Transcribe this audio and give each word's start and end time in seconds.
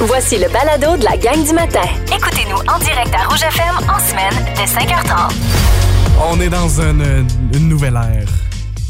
Voici 0.00 0.38
le 0.38 0.46
balado 0.52 0.96
de 0.96 1.02
la 1.04 1.16
gang 1.16 1.44
du 1.44 1.52
matin. 1.52 1.82
Écoutez-nous 2.06 2.58
en 2.72 2.78
direct 2.78 3.12
à 3.14 3.26
Rouge 3.28 3.42
FM 3.42 3.74
en 3.90 3.98
semaine 3.98 4.54
dès 4.54 4.64
5h30. 4.64 5.32
On 6.30 6.40
est 6.40 6.48
dans 6.48 6.68
une, 6.80 7.26
une 7.52 7.68
nouvelle 7.68 7.94
ère. 7.96 8.28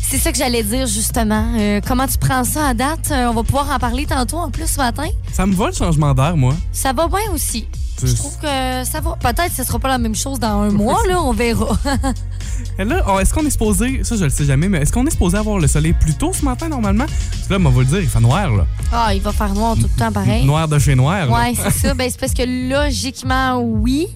C'est 0.03 0.19
ça 0.19 0.33
que 0.33 0.37
j'allais 0.37 0.63
dire, 0.63 0.87
justement. 0.87 1.55
Euh, 1.59 1.81
comment 1.87 2.07
tu 2.07 2.19
prends 2.19 2.45
ça 2.45 2.69
à 2.69 2.75
date? 2.75 3.11
Euh, 3.11 3.27
on 3.29 3.35
va 3.35 3.43
pouvoir 3.43 3.71
en 3.71 3.79
parler 3.79 4.05
tantôt 4.05 4.37
en 4.37 4.51
plus 4.51 4.67
ce 4.67 4.77
matin. 4.77 5.09
Ça 5.33 5.47
me 5.47 5.55
va 5.55 5.69
le 5.69 5.73
changement 5.73 6.13
d'air, 6.13 6.37
moi. 6.37 6.55
Ça 6.73 6.93
va 6.93 7.09
bien 7.09 7.33
aussi. 7.33 7.67
Je 8.03 8.15
trouve 8.15 8.37
que 8.37 8.85
ça 8.85 9.01
va. 9.01 9.17
Peut-être 9.19 9.49
que 9.49 9.57
ce 9.57 9.65
sera 9.65 9.79
pas 9.79 9.89
la 9.89 9.99
même 9.99 10.15
chose 10.15 10.39
dans 10.39 10.61
un 10.61 10.71
mois, 10.71 11.01
là, 11.09 11.23
on 11.23 11.33
verra. 11.33 11.69
Et 12.79 12.85
là, 12.85 13.03
oh, 13.09 13.19
est-ce 13.19 13.33
qu'on 13.33 13.47
est 13.47 13.51
supposé, 13.51 14.05
ça 14.05 14.15
je 14.17 14.25
le 14.25 14.31
sais 14.31 14.45
jamais, 14.45 14.69
mais 14.69 14.79
est-ce 14.79 14.93
qu'on 14.93 15.07
est 15.07 15.11
supposé 15.11 15.37
avoir 15.39 15.59
le 15.59 15.67
soleil 15.67 15.95
plus 15.95 16.15
tôt 16.15 16.33
ce 16.33 16.45
matin 16.45 16.69
normalement? 16.69 17.07
Parce 17.07 17.49
que 17.49 17.55
là, 17.55 17.59
on 17.65 17.71
va 17.71 17.81
le 17.81 17.87
dire, 17.87 18.01
il 18.01 18.09
fait 18.09 18.21
noir, 18.21 18.51
là. 18.51 18.67
Ah, 18.93 19.15
il 19.15 19.21
va 19.21 19.33
faire 19.33 19.53
noir 19.55 19.75
tout 19.77 19.83
le 19.83 19.99
temps 19.99 20.13
pareil. 20.13 20.45
Noir 20.45 20.67
de 20.69 20.79
chez 20.79 20.95
noir. 20.95 21.31
Ouais, 21.31 21.55
c'est 21.55 21.71
ça. 21.71 21.95
Ben, 21.95 22.09
c'est 22.11 22.19
parce 22.21 22.33
que 22.35 22.43
logiquement, 22.71 23.59
oui. 23.61 24.09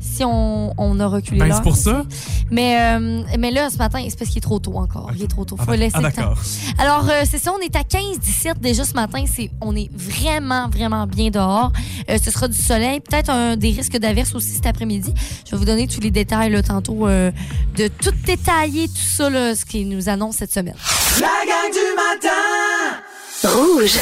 Si 0.00 0.22
on, 0.24 0.72
on 0.78 1.00
a 1.00 1.06
reculé 1.08 1.40
Ben, 1.40 1.52
c'est 1.52 1.62
pour 1.62 1.76
ça. 1.76 2.04
Mais, 2.52 2.78
euh, 2.80 3.22
mais 3.36 3.50
là, 3.50 3.68
ce 3.68 3.76
matin, 3.78 4.00
c'est 4.08 4.16
parce 4.16 4.30
qu'il 4.30 4.38
est 4.38 4.42
trop 4.42 4.60
tôt 4.60 4.76
encore. 4.76 5.10
Il 5.16 5.22
est 5.24 5.28
trop 5.28 5.44
tôt. 5.44 5.56
Faut 5.56 5.64
Ah, 5.72 5.76
laisser 5.76 5.96
ah, 5.96 6.00
le 6.02 6.12
temps. 6.12 6.20
d'accord. 6.22 6.38
Alors, 6.78 7.08
euh, 7.10 7.22
c'est 7.28 7.38
ça, 7.38 7.52
on 7.52 7.58
est 7.60 7.74
à 7.74 7.80
15-17 7.82 8.60
déjà 8.60 8.84
ce 8.84 8.94
matin. 8.94 9.24
C'est, 9.26 9.50
on 9.60 9.74
est 9.74 9.90
vraiment, 9.92 10.68
vraiment 10.68 11.06
bien 11.08 11.30
dehors. 11.30 11.72
Euh, 12.08 12.16
ce 12.24 12.30
sera 12.30 12.46
du 12.46 12.56
soleil, 12.56 13.00
peut-être 13.00 13.30
un, 13.30 13.56
des 13.56 13.70
risques 13.70 13.98
d'averse 13.98 14.34
aussi 14.36 14.50
cet 14.54 14.66
après-midi. 14.66 15.12
Je 15.44 15.50
vais 15.50 15.56
vous 15.56 15.64
donner 15.64 15.88
tous 15.88 16.00
les 16.00 16.12
détails 16.12 16.50
là, 16.52 16.62
tantôt 16.62 17.08
euh, 17.08 17.32
de 17.76 17.88
tout 17.88 18.14
détailler, 18.24 18.86
tout 18.86 18.94
ça, 18.96 19.28
là, 19.30 19.56
ce 19.56 19.64
qui 19.64 19.84
nous 19.84 20.08
annonce 20.08 20.36
cette 20.36 20.52
semaine. 20.52 20.76
La 21.20 21.26
gang 21.26 21.72
du 21.72 21.96
matin! 21.96 22.36
Rouge. 23.44 23.98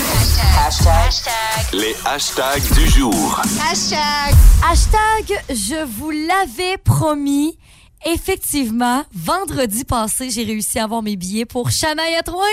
Les 1.72 1.94
hashtags 2.06 2.62
du 2.74 2.88
jour. 2.88 3.42
Hashtag, 3.70 5.42
je 5.50 5.84
vous 5.84 6.10
l'avais 6.10 6.78
promis. 6.78 7.58
Effectivement, 8.06 9.04
vendredi 9.14 9.84
passé, 9.84 10.30
j'ai 10.30 10.44
réussi 10.44 10.78
à 10.78 10.84
avoir 10.84 11.02
mes 11.02 11.16
billets 11.16 11.44
pour 11.44 11.70
Shania 11.70 12.22
Twain. 12.22 12.46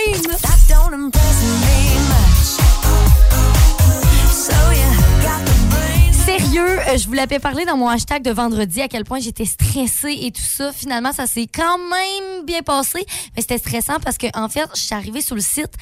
Euh, 6.56 6.98
je 6.98 7.08
vous 7.08 7.14
l'avais 7.14 7.40
parlé 7.40 7.66
dans 7.66 7.78
mon 7.78 7.88
hashtag 7.90 8.22
de 8.22 8.30
vendredi 8.30 8.80
à 8.82 8.88
quel 8.88 9.06
point 9.06 9.20
j'étais 9.20 9.46
stressée 9.46 10.16
et 10.22 10.32
tout 10.32 10.42
ça. 10.42 10.72
Finalement, 10.72 11.12
ça 11.12 11.26
s'est 11.26 11.48
quand 11.48 11.78
même 11.80 12.46
bien 12.46 12.62
passé, 12.62 13.06
mais 13.36 13.42
c'était 13.42 13.58
stressant 13.58 14.00
parce 14.04 14.20
que 14.20 14.28
en 14.36 14.50
fait, 14.50 14.70
je 14.76 14.82
suis 14.82 14.94
arrivée 14.94 15.22
sur 15.22 15.34
le 15.34 15.42
site 15.42 15.74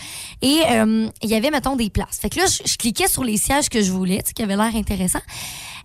et 0.41 0.61
euh, 0.69 1.09
il 1.21 1.29
y 1.29 1.35
avait 1.35 1.51
mettons 1.51 1.75
des 1.75 1.89
places. 1.89 2.19
Fait 2.21 2.29
que 2.29 2.39
là, 2.39 2.45
je, 2.45 2.77
cliquais 2.77 3.09
sur 3.09 3.25
les 3.25 3.35
sièges 3.35 3.67
que 3.67 3.81
je 3.81 3.91
voulais, 3.91 4.23
qui 4.33 4.43
avaient 4.43 4.55
l'air 4.55 4.73
intéressant. 4.73 5.19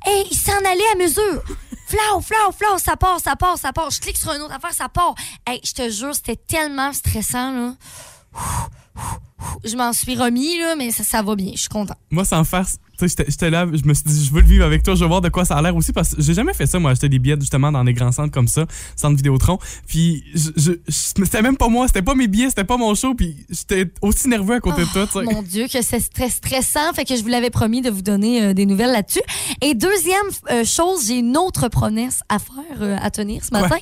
Et 0.06 0.24
il 0.30 0.36
s'en 0.36 0.58
allait 0.58 0.92
à 0.94 0.98
mesure. 1.02 1.42
Flow, 1.88 2.20
flow, 2.20 2.52
flow, 2.56 2.78
ça 2.78 2.96
part, 2.96 3.18
ça 3.18 3.34
part, 3.34 3.58
ça 3.58 3.72
part. 3.72 3.90
Je 3.90 4.00
clique 4.00 4.18
sur 4.18 4.32
une 4.32 4.42
autre 4.42 4.54
affaire, 4.54 4.72
ça 4.72 4.88
part. 4.88 5.14
Hey, 5.46 5.60
je 5.64 5.72
te 5.72 5.90
jure, 5.90 6.14
c'était 6.14 6.36
tellement 6.36 6.92
stressant, 6.92 7.50
là. 7.52 7.74
Je 9.64 9.76
m'en 9.76 9.92
suis 9.92 10.16
remis, 10.16 10.58
là, 10.58 10.76
mais 10.76 10.90
ça, 10.90 11.22
va 11.22 11.34
bien. 11.34 11.52
Je 11.54 11.60
suis 11.60 11.68
contente. 11.68 11.98
Moi, 12.10 12.24
sans 12.24 12.44
farce, 12.44 12.76
tu 12.98 13.08
sais, 13.08 13.24
j'étais- 13.28 13.50
là, 13.50 13.66
je 13.72 13.84
me 13.84 13.94
suis 13.94 14.04
dit, 14.04 14.24
je 14.26 14.32
veux 14.32 14.40
le 14.40 14.46
vivre 14.46 14.64
avec 14.64 14.82
toi, 14.82 14.94
je 14.94 15.00
veux 15.00 15.06
voir 15.08 15.20
de 15.20 15.28
quoi 15.28 15.44
ça 15.44 15.56
a 15.56 15.62
l'air 15.62 15.74
aussi, 15.76 15.92
parce 15.92 16.14
que 16.14 16.22
j'ai 16.22 16.34
jamais 16.34 16.54
fait 16.54 16.66
ça, 16.66 16.78
moi, 16.78 16.90
acheter 16.92 17.08
des 17.08 17.18
billets 17.18 17.36
justement 17.40 17.70
dans 17.72 17.84
des 17.84 17.92
grands 17.94 18.12
centres 18.12 18.32
comme 18.32 18.48
ça, 18.48 18.66
centre 18.96 19.16
Vidéotron. 19.16 19.58
Puis, 19.86 20.24
je, 20.34 20.50
je, 20.56 20.72
je- 20.88 21.24
c'était 21.24 21.42
même 21.42 21.56
pas 21.56 21.68
moi, 21.68 21.86
c'était 21.86 22.02
pas 22.02 22.14
mes 22.14 22.28
billets, 22.28 22.48
c'était 22.50 22.64
pas 22.64 22.76
mon 22.76 22.94
show, 22.94 23.14
puis 23.14 23.36
j'étais 23.50 23.90
aussi 24.02 24.28
nerveux 24.28 24.54
à 24.56 24.60
côté 24.60 24.82
de 24.82 24.88
toi, 24.92 25.06
tu 25.06 25.12
sais. 25.12 25.24
Oh, 25.26 25.30
Mon 25.32 25.42
Dieu, 25.42 25.66
que 25.72 25.82
c'est 25.82 26.00
très 26.12 26.30
stressant. 26.30 26.92
Fait 26.94 27.04
que 27.04 27.16
je 27.16 27.22
vous 27.22 27.28
l'avais 27.28 27.50
promis 27.50 27.80
de 27.82 27.90
vous 27.90 28.02
donner 28.02 28.42
euh, 28.42 28.54
des 28.54 28.66
nouvelles 28.66 28.92
là-dessus. 28.92 29.20
Et 29.62 29.74
deuxième 29.74 30.16
euh, 30.50 30.64
chose, 30.64 31.06
j'ai 31.06 31.18
une 31.18 31.36
autre 31.36 31.68
promesse 31.68 32.20
à 32.28 32.38
faire, 32.38 32.80
euh, 32.80 32.96
à 33.00 33.10
tenir 33.10 33.44
ce 33.44 33.50
matin. 33.52 33.76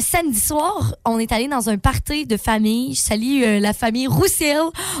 Samedi 0.00 0.38
soir, 0.38 0.94
on 1.04 1.18
est 1.18 1.32
allé 1.32 1.48
dans 1.48 1.68
un 1.68 1.78
party 1.78 2.26
de 2.26 2.36
famille. 2.36 2.94
Je 2.94 3.00
salue 3.00 3.42
la 3.60 3.72
famille 3.72 4.06
Roussel. 4.06 4.58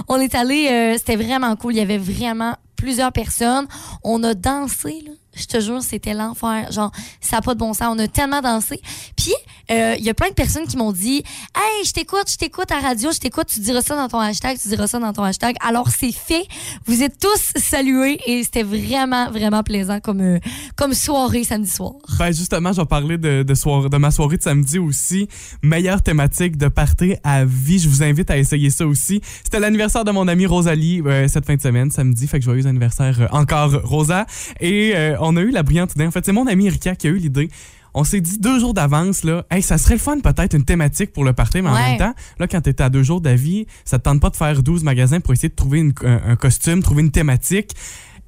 On 0.08 0.18
est 0.20 0.34
allé, 0.34 0.94
c'était 0.98 1.16
vraiment 1.16 1.54
cool. 1.56 1.74
Il 1.74 1.78
y 1.78 1.80
avait 1.80 1.98
vraiment 1.98 2.54
plusieurs 2.84 3.12
personnes. 3.12 3.66
On 4.02 4.22
a 4.22 4.34
dansé, 4.34 5.02
là. 5.06 5.12
Je 5.34 5.46
te 5.46 5.58
jure, 5.58 5.82
c'était 5.82 6.14
l'enfer. 6.14 6.70
Genre, 6.70 6.92
ça 7.20 7.36
n'a 7.36 7.42
pas 7.42 7.54
de 7.54 7.58
bon 7.58 7.72
sens. 7.72 7.88
On 7.90 7.98
a 7.98 8.06
tellement 8.06 8.40
dansé. 8.40 8.80
Puis, 9.16 9.34
euh, 9.70 9.94
il 9.98 10.04
y 10.04 10.10
a 10.10 10.14
plein 10.14 10.28
de 10.28 10.34
personnes 10.34 10.66
qui 10.66 10.76
m'ont 10.76 10.92
dit 10.92 11.22
Hey, 11.54 11.84
je 11.84 11.92
t'écoute, 11.92 12.30
je 12.30 12.36
t'écoute 12.36 12.70
à 12.70 12.80
radio, 12.80 13.10
je 13.12 13.18
t'écoute, 13.18 13.46
tu 13.46 13.60
diras 13.60 13.82
ça 13.82 13.96
dans 13.96 14.08
ton 14.08 14.20
hashtag, 14.20 14.58
tu 14.60 14.68
diras 14.68 14.86
ça 14.86 14.98
dans 14.98 15.12
ton 15.12 15.22
hashtag. 15.22 15.56
Alors, 15.66 15.88
c'est 15.88 16.12
fait. 16.12 16.46
Vous 16.86 17.02
êtes 17.02 17.18
tous 17.18 17.52
salués 17.56 18.18
et 18.26 18.42
c'était 18.42 18.62
vraiment, 18.62 19.30
vraiment 19.30 19.62
plaisant 19.62 20.00
comme, 20.00 20.20
euh, 20.20 20.38
comme 20.76 20.94
soirée 20.94 21.44
samedi 21.44 21.70
soir. 21.70 21.92
Ben 22.18 22.32
justement, 22.32 22.72
je 22.72 22.80
vais 22.80 22.86
parler 22.86 23.18
de, 23.18 23.42
de, 23.42 23.88
de 23.88 23.96
ma 23.96 24.10
soirée 24.10 24.36
de 24.36 24.42
samedi 24.42 24.78
aussi. 24.78 25.28
Meilleure 25.62 26.02
thématique 26.02 26.56
de 26.56 26.68
party 26.68 27.16
à 27.24 27.44
vie. 27.44 27.78
Je 27.78 27.88
vous 27.88 28.02
invite 28.02 28.30
à 28.30 28.38
essayer 28.38 28.70
ça 28.70 28.86
aussi. 28.86 29.20
C'était 29.42 29.60
l'anniversaire 29.60 30.04
de 30.04 30.10
mon 30.10 30.28
amie 30.28 30.46
Rosalie 30.46 31.02
euh, 31.06 31.28
cette 31.28 31.46
fin 31.46 31.56
de 31.56 31.60
semaine, 31.60 31.90
samedi. 31.90 32.26
Fait 32.26 32.38
que 32.38 32.44
joyeux 32.44 32.66
anniversaire 32.66 33.20
euh, 33.20 33.26
encore, 33.30 33.72
Rosa. 33.84 34.26
Et 34.60 34.92
euh, 34.94 35.16
on 35.20 35.36
a 35.36 35.40
eu 35.40 35.50
la 35.50 35.62
brillante 35.62 35.94
idée. 35.94 36.06
En 36.06 36.10
fait, 36.10 36.24
c'est 36.24 36.32
mon 36.32 36.46
ami 36.46 36.66
Erika 36.66 36.94
qui 36.94 37.06
a 37.06 37.10
eu 37.10 37.16
l'idée. 37.16 37.48
On 37.94 38.02
s'est 38.04 38.20
dit 38.20 38.38
deux 38.38 38.58
jours 38.58 38.74
d'avance, 38.74 39.22
là, 39.24 39.44
hey, 39.50 39.62
ça 39.62 39.78
serait 39.78 39.94
le 39.94 40.00
fun 40.00 40.18
peut-être 40.20 40.54
une 40.54 40.64
thématique 40.64 41.12
pour 41.12 41.24
le 41.24 41.32
party, 41.32 41.62
mais 41.62 41.68
en 41.70 41.74
Ouais. 41.74 41.90
même 41.90 41.98
temps, 41.98 42.14
là, 42.40 42.48
quand 42.48 42.60
t'es 42.60 42.82
à 42.82 42.90
deux 42.90 43.02
jours 43.04 43.20
d'avis, 43.20 43.66
ça 43.84 43.98
te 43.98 44.04
tente 44.04 44.20
pas 44.20 44.30
de 44.30 44.36
faire 44.36 44.62
12 44.62 44.82
magasins 44.82 45.20
pour 45.20 45.32
essayer 45.32 45.48
de 45.48 45.54
trouver 45.54 45.78
une- 45.78 45.94
un, 46.04 46.20
un 46.32 46.36
costume, 46.36 46.82
trouver 46.82 47.02
une 47.02 47.12
thématique. 47.12 47.70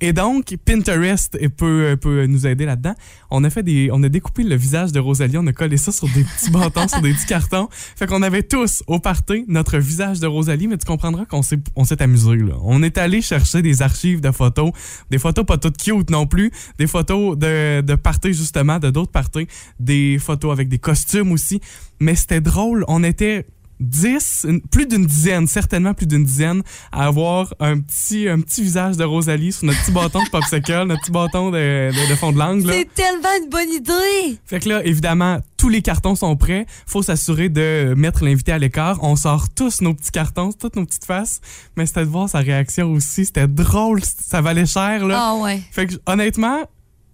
Et 0.01 0.13
donc, 0.13 0.57
Pinterest 0.65 1.39
peut, 1.57 1.97
peut 1.99 2.27
nous 2.27 2.47
aider 2.47 2.67
là-dedans. 2.67 2.95
On 3.31 3.45
a 3.45 3.51
fait 3.51 3.63
des, 3.63 3.89
on 3.93 4.03
a 4.03 4.09
découpé 4.11 4.43
le 4.43 4.55
visage 4.55 4.93
de 4.93 5.01
Rosalie, 5.01 5.39
on 5.39 5.47
a 5.47 5.53
collé 5.53 5.79
ça 5.79 5.91
sur 5.91 6.07
des 6.09 6.23
petits 6.23 6.51
bâtons, 6.51 6.87
sur 6.87 7.01
des 7.01 7.15
petits 7.15 7.27
cartons. 7.27 7.69
Fait 7.71 8.07
qu'on 8.07 8.23
avait 8.23 8.43
tous 8.43 8.83
au 8.87 8.99
party 8.99 9.45
notre 9.49 9.79
visage 9.79 10.21
de 10.21 10.27
Rosalie, 10.27 10.69
mais 10.69 10.77
tu 10.77 10.85
comprendras 10.85 11.25
qu'on 11.25 11.43
s'est, 11.43 11.59
on 11.77 11.85
s'est 11.85 12.03
amusé, 12.03 12.37
là. 12.37 12.55
On 12.63 12.83
est 12.83 12.99
allé 12.99 13.23
chercher 13.23 13.63
des 13.63 13.81
archives 13.81 14.21
de 14.21 14.31
photos, 14.33 14.73
des 15.11 15.19
photos 15.19 15.47
pas 15.47 15.57
toutes 15.57 15.79
cute 15.79 16.11
non 16.11 16.27
plus, 16.27 16.51
des 16.79 16.87
photos 16.87 17.39
de, 17.39 17.81
de 17.81 17.95
party 17.95 18.35
justement, 18.35 18.79
de 18.79 18.91
d'autres 18.91 19.13
parties, 19.13 19.47
des 19.81 20.19
photos 20.19 20.53
avec 20.53 20.69
des 20.69 20.79
costumes 20.79 21.33
aussi. 21.33 21.61
Mais 22.01 22.15
c'était 22.15 22.43
drôle, 22.43 22.85
on 22.89 23.03
était 23.03 23.47
10, 23.81 24.47
une- 24.49 24.61
plus 24.63 24.87
d'une 24.87 25.05
dizaine, 25.07 25.47
certainement 25.47 25.95
plus 25.95 26.07
d'une 26.07 26.25
dizaine, 26.25 26.63
à 26.93 27.07
avoir 27.07 27.55
un 27.61 27.79
petit, 27.81 28.29
un 28.29 28.41
petit 28.41 28.63
visage 28.63 28.97
de 28.97 29.05
Rosalie 29.05 29.53
sur 29.53 29.67
notre 29.67 29.81
petit 29.83 29.93
bâton 29.93 30.23
de 30.25 30.29
popsicle, 30.31 30.85
notre 30.87 31.01
petit 31.03 31.11
bâton 31.13 31.51
de, 31.51 31.91
de- 31.91 32.11
de 32.11 32.15
fond 32.15 32.33
de 32.33 32.39
langue. 32.39 32.65
C'est 32.67 32.93
tellement 32.95 33.29
une 33.43 33.51
bonne 33.51 33.71
idée! 33.71 34.39
Fait 34.47 34.61
que 34.61 34.69
là, 34.69 34.85
évidemment, 34.85 35.39
tous 35.57 35.69
les 35.69 35.83
cartons 35.83 36.15
sont 36.15 36.37
prêts. 36.37 36.67
Faut 36.87 37.03
s'assurer 37.03 37.49
de 37.49 37.95
mettre 37.97 38.25
l'invité 38.25 38.53
à 38.53 38.59
l'écart. 38.59 38.99
On 39.03 39.17
sort 39.17 39.49
tous 39.55 39.81
nos 39.83 39.95
petits 39.95 40.11
cartons, 40.11 40.53
toutes 40.53 40.77
nos 40.77 40.85
petites 40.85 41.05
faces. 41.05 41.41
Mais 41.77 41.87
c'était 41.87 42.01
de 42.05 42.11
voir 42.11 42.29
sa 42.29 42.39
réaction 42.39 42.93
aussi. 42.93 43.27
C'était 43.27 43.49
drôle. 43.49 44.01
Ça 44.05 44.41
valait 44.41 44.67
cher, 44.67 45.07
là. 45.07 45.19
Ah 45.21 45.35
ouais. 45.43 45.61
Fait 45.71 45.87
que 45.87 45.95
honnêtement, 46.07 46.59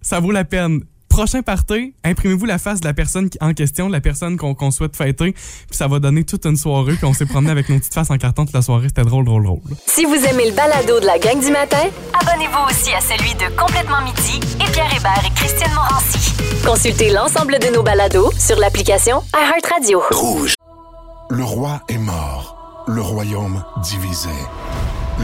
ça 0.01 0.19
vaut 0.19 0.31
la 0.31 0.43
peine. 0.45 0.81
Prochain 1.13 1.43
party, 1.43 1.93
imprimez-vous 2.03 2.47
la 2.47 2.57
face 2.57 2.81
de 2.81 2.87
la 2.87 2.93
personne 2.95 3.29
en 3.39 3.53
question, 3.53 3.85
de 3.85 3.91
la 3.91 4.01
personne 4.01 4.35
qu'on 4.35 4.55
qu'on 4.55 4.71
souhaite 4.71 4.95
fêter, 4.95 5.33
puis 5.33 5.77
ça 5.77 5.87
va 5.87 5.99
donner 5.99 6.23
toute 6.23 6.43
une 6.47 6.57
soirée, 6.57 6.93
puis 6.93 7.05
on 7.05 7.13
s'est 7.13 7.27
promené 7.27 7.51
avec 7.51 7.69
nos 7.69 7.77
petites 7.77 7.93
faces 7.93 8.09
en 8.09 8.17
carton 8.17 8.45
toute 8.45 8.55
la 8.55 8.63
soirée, 8.63 8.87
c'était 8.87 9.03
drôle, 9.03 9.23
drôle, 9.23 9.43
drôle. 9.43 9.61
Si 9.85 10.05
vous 10.05 10.15
aimez 10.15 10.49
le 10.49 10.55
balado 10.55 10.99
de 10.99 11.05
la 11.05 11.19
gang 11.19 11.39
du 11.39 11.51
matin, 11.51 11.83
abonnez-vous 12.19 12.65
aussi 12.67 12.91
à 12.95 12.99
celui 12.99 13.35
de 13.35 13.55
Complètement 13.55 14.01
Midi 14.01 14.39
et 14.55 14.71
Pierre 14.71 14.91
Hébert 14.97 15.23
et 15.23 15.33
Christine 15.35 15.71
Morancy. 15.75 16.33
Consultez 16.65 17.11
l'ensemble 17.11 17.59
de 17.59 17.71
nos 17.71 17.83
balados 17.83 18.31
sur 18.39 18.57
l'application 18.57 19.21
iHeartRadio. 19.35 20.01
Rouge. 20.09 20.55
Le 21.29 21.43
roi 21.43 21.83
est 21.89 21.99
mort, 21.99 22.83
le 22.87 23.01
royaume 23.03 23.63
divisé. 23.83 24.29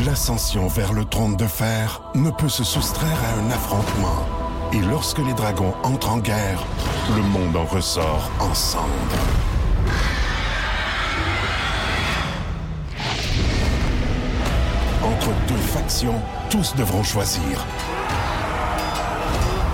L'ascension 0.06 0.68
vers 0.68 0.94
le 0.94 1.03
trône 1.06 1.35
de 1.35 1.47
fer 1.47 2.03
ne 2.13 2.30
peut 2.30 2.47
se 2.47 2.63
soustraire 2.63 3.18
à 3.25 3.39
un 3.39 3.50
affrontement. 3.50 4.38
Et 4.71 4.81
lorsque 4.81 5.18
les 5.18 5.33
dragons 5.33 5.74
entrent 5.83 6.12
en 6.12 6.19
guerre, 6.19 6.63
le 7.16 7.24
monde 7.24 7.56
en 7.56 7.66
ressort 7.66 8.30
ensemble. 8.39 8.92
Entre 15.04 15.30
deux 15.48 15.56
factions, 15.56 16.21
tous 16.51 16.75
devront 16.75 17.04
choisir. 17.04 17.66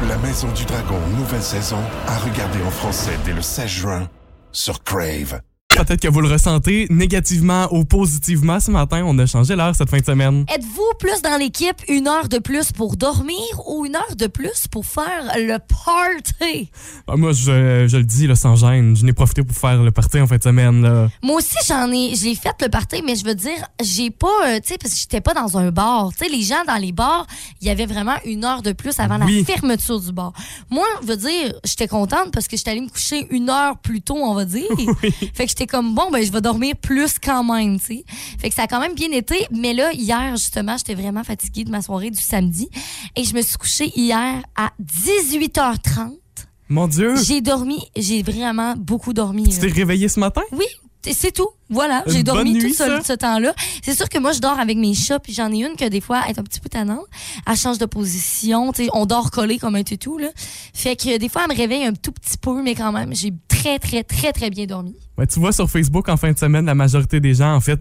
La 0.08 0.18
Maison 0.18 0.48
du 0.54 0.64
Dragon, 0.64 1.00
nouvelle 1.18 1.44
saison, 1.44 1.80
à 2.08 2.18
regarder 2.20 2.62
en 2.66 2.72
français 2.72 3.18
dès 3.26 3.34
le 3.34 3.42
16 3.42 3.68
juin 3.68 4.10
sur 4.54 4.82
Crave. 4.84 5.42
Peut-être 5.86 6.02
que 6.02 6.08
vous 6.08 6.22
le 6.22 6.30
ressentez 6.30 6.88
négativement 6.90 7.68
ou 7.74 7.84
positivement 7.84 8.60
ce 8.60 8.72
matin. 8.72 9.04
On 9.06 9.18
a 9.20 9.26
changé 9.26 9.56
l'heure 9.56 9.76
cette 9.76 9.90
fin 9.90 9.98
de 10.00 10.06
semaine. 10.06 10.46
Êtes-vous 10.54 10.92
plus 11.00 11.22
dans 11.22 11.38
l'équipe 11.38 11.76
une 11.90 12.08
heure 12.08 12.30
de 12.30 12.38
plus 12.40 12.72
pour 12.72 12.96
dormir 12.96 13.36
ou 13.68 13.86
une 13.86 13.96
heure 13.96 14.16
de 14.18 14.28
plus 14.28 14.68
pour 14.72 14.86
faire 14.86 15.34
le 15.36 15.58
party? 15.60 16.72
Ah, 17.08 17.16
moi, 17.18 17.34
je, 17.34 17.88
je 17.88 17.98
le 17.98 18.04
dis 18.04 18.26
là, 18.28 18.36
sans 18.36 18.56
gêne. 18.56 18.96
Je 18.96 19.06
n'ai 19.06 19.14
profité 19.14 19.44
pour 19.44 19.56
faire 19.56 19.82
le 19.84 19.92
party 19.92 20.20
en 20.22 20.28
fin 20.28 20.38
de 20.38 20.44
semaine. 20.44 20.82
Là. 20.82 21.10
Moi 21.22 21.38
aussi, 21.38 21.58
j'en 21.68 21.92
ai, 21.92 22.16
j'ai 22.16 22.36
fait 22.36 22.56
le 22.62 22.70
party, 22.70 23.02
mais 23.06 23.16
je 23.16 23.26
veux 23.26 23.36
dire, 23.36 23.58
j'ai 23.84 24.12
pas, 24.12 24.28
euh, 24.48 24.60
tu 24.62 24.70
sais, 24.70 24.78
parce 24.78 24.94
que 24.94 25.00
j'étais 25.00 25.22
pas 25.22 25.34
dans 25.34 25.58
un 25.58 25.72
bar. 25.72 26.12
Tu 26.18 26.24
sais, 26.26 26.32
les 26.32 26.42
gens 26.44 26.64
dans 26.68 26.78
les 26.78 26.92
bars, 26.94 27.28
il 27.62 27.68
y 27.68 27.70
avait 27.70 27.86
vraiment 27.86 28.16
une 28.26 28.46
heure 28.46 28.62
de 28.62 28.72
plus 28.72 28.98
avant 29.00 29.20
Oui. 29.26 29.40
la 29.48 29.54
fermeture 29.54 30.00
du 30.00 30.12
bar. 30.14 30.32
Moi, 30.70 30.86
je 31.02 31.08
veux 31.08 31.18
dire, 31.18 31.54
j'étais 31.66 31.88
contente 31.88 32.32
parce 32.32 32.48
que 32.48 32.56
j'étais 32.56 32.72
allée 32.72 32.82
me 32.82 32.90
coucher 32.90 33.28
une 33.30 33.50
heure 33.50 33.78
plus 33.80 34.02
tôt, 34.02 34.16
on 34.18 34.34
va 34.34 34.46
dire. 34.46 34.64
Fait 35.34 35.44
que 35.46 35.50
j'étais 35.50 35.65
comme, 35.68 35.96
bon, 35.96 36.10
ben, 36.12 36.24
je 36.24 36.32
vais 36.32 36.42
dormir 36.42 36.76
plus 36.76 37.20
quand 37.20 37.44
même, 37.44 37.80
tu 37.80 37.86
sais. 37.86 38.06
Fait 38.40 38.50
que 38.50 38.56
ça 38.56 38.64
a 38.64 38.68
quand 38.68 38.80
même 38.80 38.96
bien 38.96 39.12
été. 39.12 39.48
Mais 39.52 39.74
là, 39.74 39.92
hier, 39.94 40.36
justement, 40.36 40.78
j'étais 40.78 40.96
vraiment 40.96 41.24
fatiguée 41.24 41.64
de 41.64 41.72
ma 41.72 41.82
soirée 41.82 42.12
du 42.12 42.22
samedi. 42.22 42.70
Et 43.16 43.24
je 43.24 43.34
me 43.34 43.42
suis 43.42 43.58
couchée 43.58 43.92
hier 43.96 44.44
à 44.56 44.72
18h30. 44.84 46.18
Mon 46.70 46.88
Dieu! 46.88 47.16
J'ai 47.24 47.42
dormi, 47.42 47.80
j'ai 47.96 48.24
vraiment 48.24 48.74
beaucoup 48.76 49.14
dormi. 49.14 49.48
Tu 49.50 49.60
t'es 49.60 49.68
réveillé 49.68 50.10
ce 50.10 50.20
matin? 50.20 50.42
Oui, 50.52 50.66
c'est 51.12 51.32
tout. 51.32 51.50
Voilà, 51.70 52.04
j'ai 52.08 52.22
dormi 52.24 52.54
tout 52.60 52.68
nuit, 52.68 52.74
ce, 52.74 53.14
temps-là. 53.14 53.54
C'est 53.84 53.96
sûr 53.96 54.08
que 54.08 54.20
moi, 54.20 54.32
je 54.34 54.40
dors 54.40 54.60
avec 54.60 54.78
mes 54.78 54.94
chats, 54.94 55.20
puis 55.20 55.34
j'en 55.34 55.52
ai 55.52 55.58
une 55.66 55.76
que 55.76 55.88
des 55.90 56.02
fois, 56.02 56.22
elle 56.26 56.32
est 56.36 56.40
un 56.40 56.44
petit 56.44 56.60
peu 56.60 56.70
tannante. 56.70 57.06
Elle 57.48 57.56
change 57.58 57.78
de 57.80 57.86
position, 57.86 58.72
tu 58.72 58.84
sais, 58.86 58.90
on 58.94 59.06
dort 59.06 59.32
collé 59.32 59.58
comme 59.58 59.76
un 59.76 59.84
toutou, 59.84 60.18
là. 60.18 60.28
Fait 60.74 60.96
que 60.96 61.18
des 61.18 61.30
fois, 61.30 61.44
elle 61.50 61.56
me 61.56 61.60
réveille 61.60 61.86
un 61.86 61.94
tout 61.94 62.12
petit 62.12 62.38
peu, 62.38 62.62
mais 62.62 62.76
quand 62.76 62.92
même, 62.92 63.16
j'ai 63.16 63.34
très, 63.48 63.80
très, 63.80 64.04
très, 64.04 64.32
très 64.32 64.50
bien 64.50 64.66
dormi. 64.66 64.96
Ouais, 65.18 65.26
tu 65.26 65.40
vois, 65.40 65.54
sur 65.54 65.70
Facebook, 65.70 66.10
en 66.10 66.18
fin 66.18 66.34
de 66.34 66.38
semaine, 66.38 66.66
la 66.66 66.76
majorité 66.76 67.22
des 67.22 67.36
gens, 67.36 67.56
en 67.56 67.62
fait, 67.62 67.80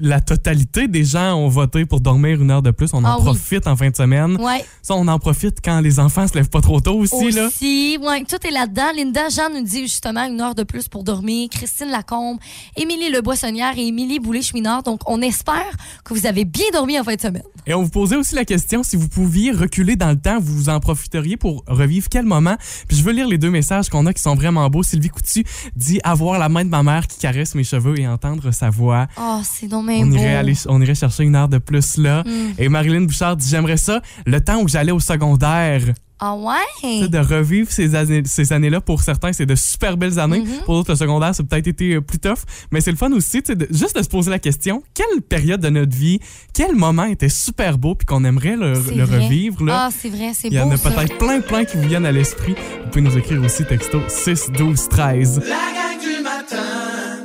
la 0.00 0.20
totalité 0.22 0.88
des 0.88 1.04
gens 1.04 1.34
ont 1.34 1.48
voté 1.48 1.84
pour 1.84 2.00
dormir 2.00 2.40
une 2.40 2.50
heure 2.50 2.62
de 2.62 2.70
plus. 2.70 2.88
On 2.94 2.98
en 2.98 3.04
Ah 3.04 3.16
oui. 3.18 3.24
profite 3.24 3.66
en 3.66 3.76
fin 3.76 3.90
de 3.90 3.96
semaine. 3.96 4.40
Ouais. 4.40 4.64
Ça, 4.80 4.94
on 4.94 5.06
en 5.06 5.18
profite 5.18 5.58
quand 5.62 5.80
les 5.82 6.00
enfants 6.00 6.26
se 6.26 6.34
lèvent 6.34 6.48
pas 6.48 6.62
trop 6.62 6.80
tôt 6.80 6.94
aussi, 6.98 7.32
là. 7.32 7.48
Aussi, 7.48 7.98
ouais, 8.00 8.24
tout 8.24 8.44
est 8.46 8.50
là-dedans. 8.50 8.92
Linda 8.96 9.28
Jean 9.28 9.50
nous 9.54 9.62
dit 9.62 9.82
justement 9.82 10.24
une 10.24 10.40
heure 10.40 10.54
de 10.54 10.62
plus 10.62 10.88
pour 10.88 11.04
dormir. 11.04 11.48
Christine 11.50 11.90
Lacombe, 11.90 12.38
Émilie 12.76 13.10
Le 13.10 13.19
Boissonnière 13.22 13.72
et 13.76 13.86
Émilie 13.86 14.18
Boulay-Chouinard. 14.18 14.82
Donc, 14.82 15.00
on 15.06 15.20
espère 15.22 15.70
que 16.04 16.14
vous 16.14 16.26
avez 16.26 16.44
bien 16.44 16.66
dormi 16.72 16.98
en 16.98 17.04
fin 17.04 17.14
de 17.14 17.20
semaine. 17.20 17.42
Et 17.66 17.74
on 17.74 17.82
vous 17.82 17.90
posait 17.90 18.16
aussi 18.16 18.34
la 18.34 18.44
question 18.44 18.82
si 18.82 18.96
vous 18.96 19.08
pouviez 19.08 19.52
reculer 19.52 19.96
dans 19.96 20.10
le 20.10 20.18
temps, 20.18 20.38
vous 20.40 20.68
en 20.68 20.80
profiteriez 20.80 21.36
pour 21.36 21.64
revivre 21.66 22.08
quel 22.10 22.24
moment? 22.24 22.56
Puis 22.88 22.96
je 22.96 23.02
veux 23.02 23.12
lire 23.12 23.28
les 23.28 23.38
deux 23.38 23.50
messages 23.50 23.88
qu'on 23.88 24.06
a 24.06 24.12
qui 24.12 24.22
sont 24.22 24.34
vraiment 24.34 24.68
beaux. 24.70 24.82
Sylvie 24.82 25.08
Coutu 25.08 25.44
dit 25.76 26.00
avoir 26.02 26.38
la 26.38 26.48
main 26.48 26.64
de 26.64 26.70
ma 26.70 26.82
mère 26.82 27.06
qui 27.06 27.18
caresse 27.18 27.54
mes 27.54 27.64
cheveux 27.64 27.98
et 27.98 28.08
entendre 28.08 28.50
sa 28.50 28.70
voix. 28.70 29.06
Oh, 29.18 29.40
c'est 29.44 29.66
bien 29.66 29.78
On 29.78 30.10
irait, 30.12 30.34
aller, 30.34 30.54
on 30.66 30.80
irait 30.80 30.94
chercher 30.94 31.24
une 31.24 31.36
heure 31.36 31.48
de 31.48 31.58
plus 31.58 31.96
là. 31.96 32.22
Mm. 32.24 32.30
Et 32.58 32.68
Marilyn 32.68 33.02
Bouchard 33.02 33.36
dit 33.36 33.48
J'aimerais 33.48 33.76
ça, 33.76 34.00
le 34.26 34.40
temps 34.40 34.60
où 34.62 34.68
j'allais 34.68 34.92
au 34.92 35.00
secondaire. 35.00 35.82
Ah 36.22 36.34
ouais? 36.36 37.08
de 37.08 37.18
revivre 37.18 37.70
ces, 37.72 37.94
années- 37.94 38.22
ces 38.26 38.52
années-là, 38.52 38.80
pour 38.82 39.00
certains, 39.02 39.32
c'est 39.32 39.46
de 39.46 39.54
super 39.54 39.96
belles 39.96 40.18
années. 40.18 40.40
Mhm. 40.40 40.64
Pour 40.66 40.74
d'autres, 40.74 40.90
le 40.92 40.96
secondaire, 40.96 41.34
ça 41.34 41.42
a 41.42 41.46
peut-être 41.46 41.66
été 41.68 41.94
euh, 41.94 42.00
plus 42.02 42.18
tough. 42.18 42.40
Mais 42.70 42.80
c'est 42.82 42.90
le 42.90 42.96
fun 42.98 43.10
aussi, 43.12 43.40
de- 43.42 43.66
juste 43.70 43.96
de 43.96 44.02
se 44.02 44.08
poser 44.08 44.30
la 44.30 44.38
question 44.38 44.82
quelle 44.94 45.22
période 45.22 45.60
de 45.60 45.70
notre 45.70 45.96
vie, 45.96 46.20
quel 46.52 46.76
moment 46.76 47.04
était 47.04 47.28
super 47.30 47.78
beau 47.78 47.94
puis 47.94 48.04
qu'on 48.06 48.24
aimerait 48.24 48.56
le, 48.56 48.72
revivre? 49.04 49.64
Là? 49.64 49.86
Ah, 49.86 49.90
c'est 49.96 50.10
vrai, 50.10 50.32
c'est 50.34 50.48
Il 50.48 50.54
y 50.54 50.60
en 50.60 50.66
beau. 50.66 50.72
a 50.72 50.76
ça. 50.76 50.90
peut-être 50.90 51.16
plein, 51.18 51.40
plein 51.40 51.64
qui 51.64 51.76
vous 51.78 51.88
viennent 51.88 52.06
à 52.06 52.12
l'esprit. 52.12 52.54
Vous 52.84 52.88
pouvez 52.90 53.00
nous 53.02 53.16
écrire 53.16 53.42
aussi 53.42 53.64
texto 53.64 54.00
6 54.08 54.50
12 54.56 54.88
13. 54.90 55.38
La 55.40 55.44
gang 55.46 55.98
du 56.00 56.22
matin. 56.22 56.62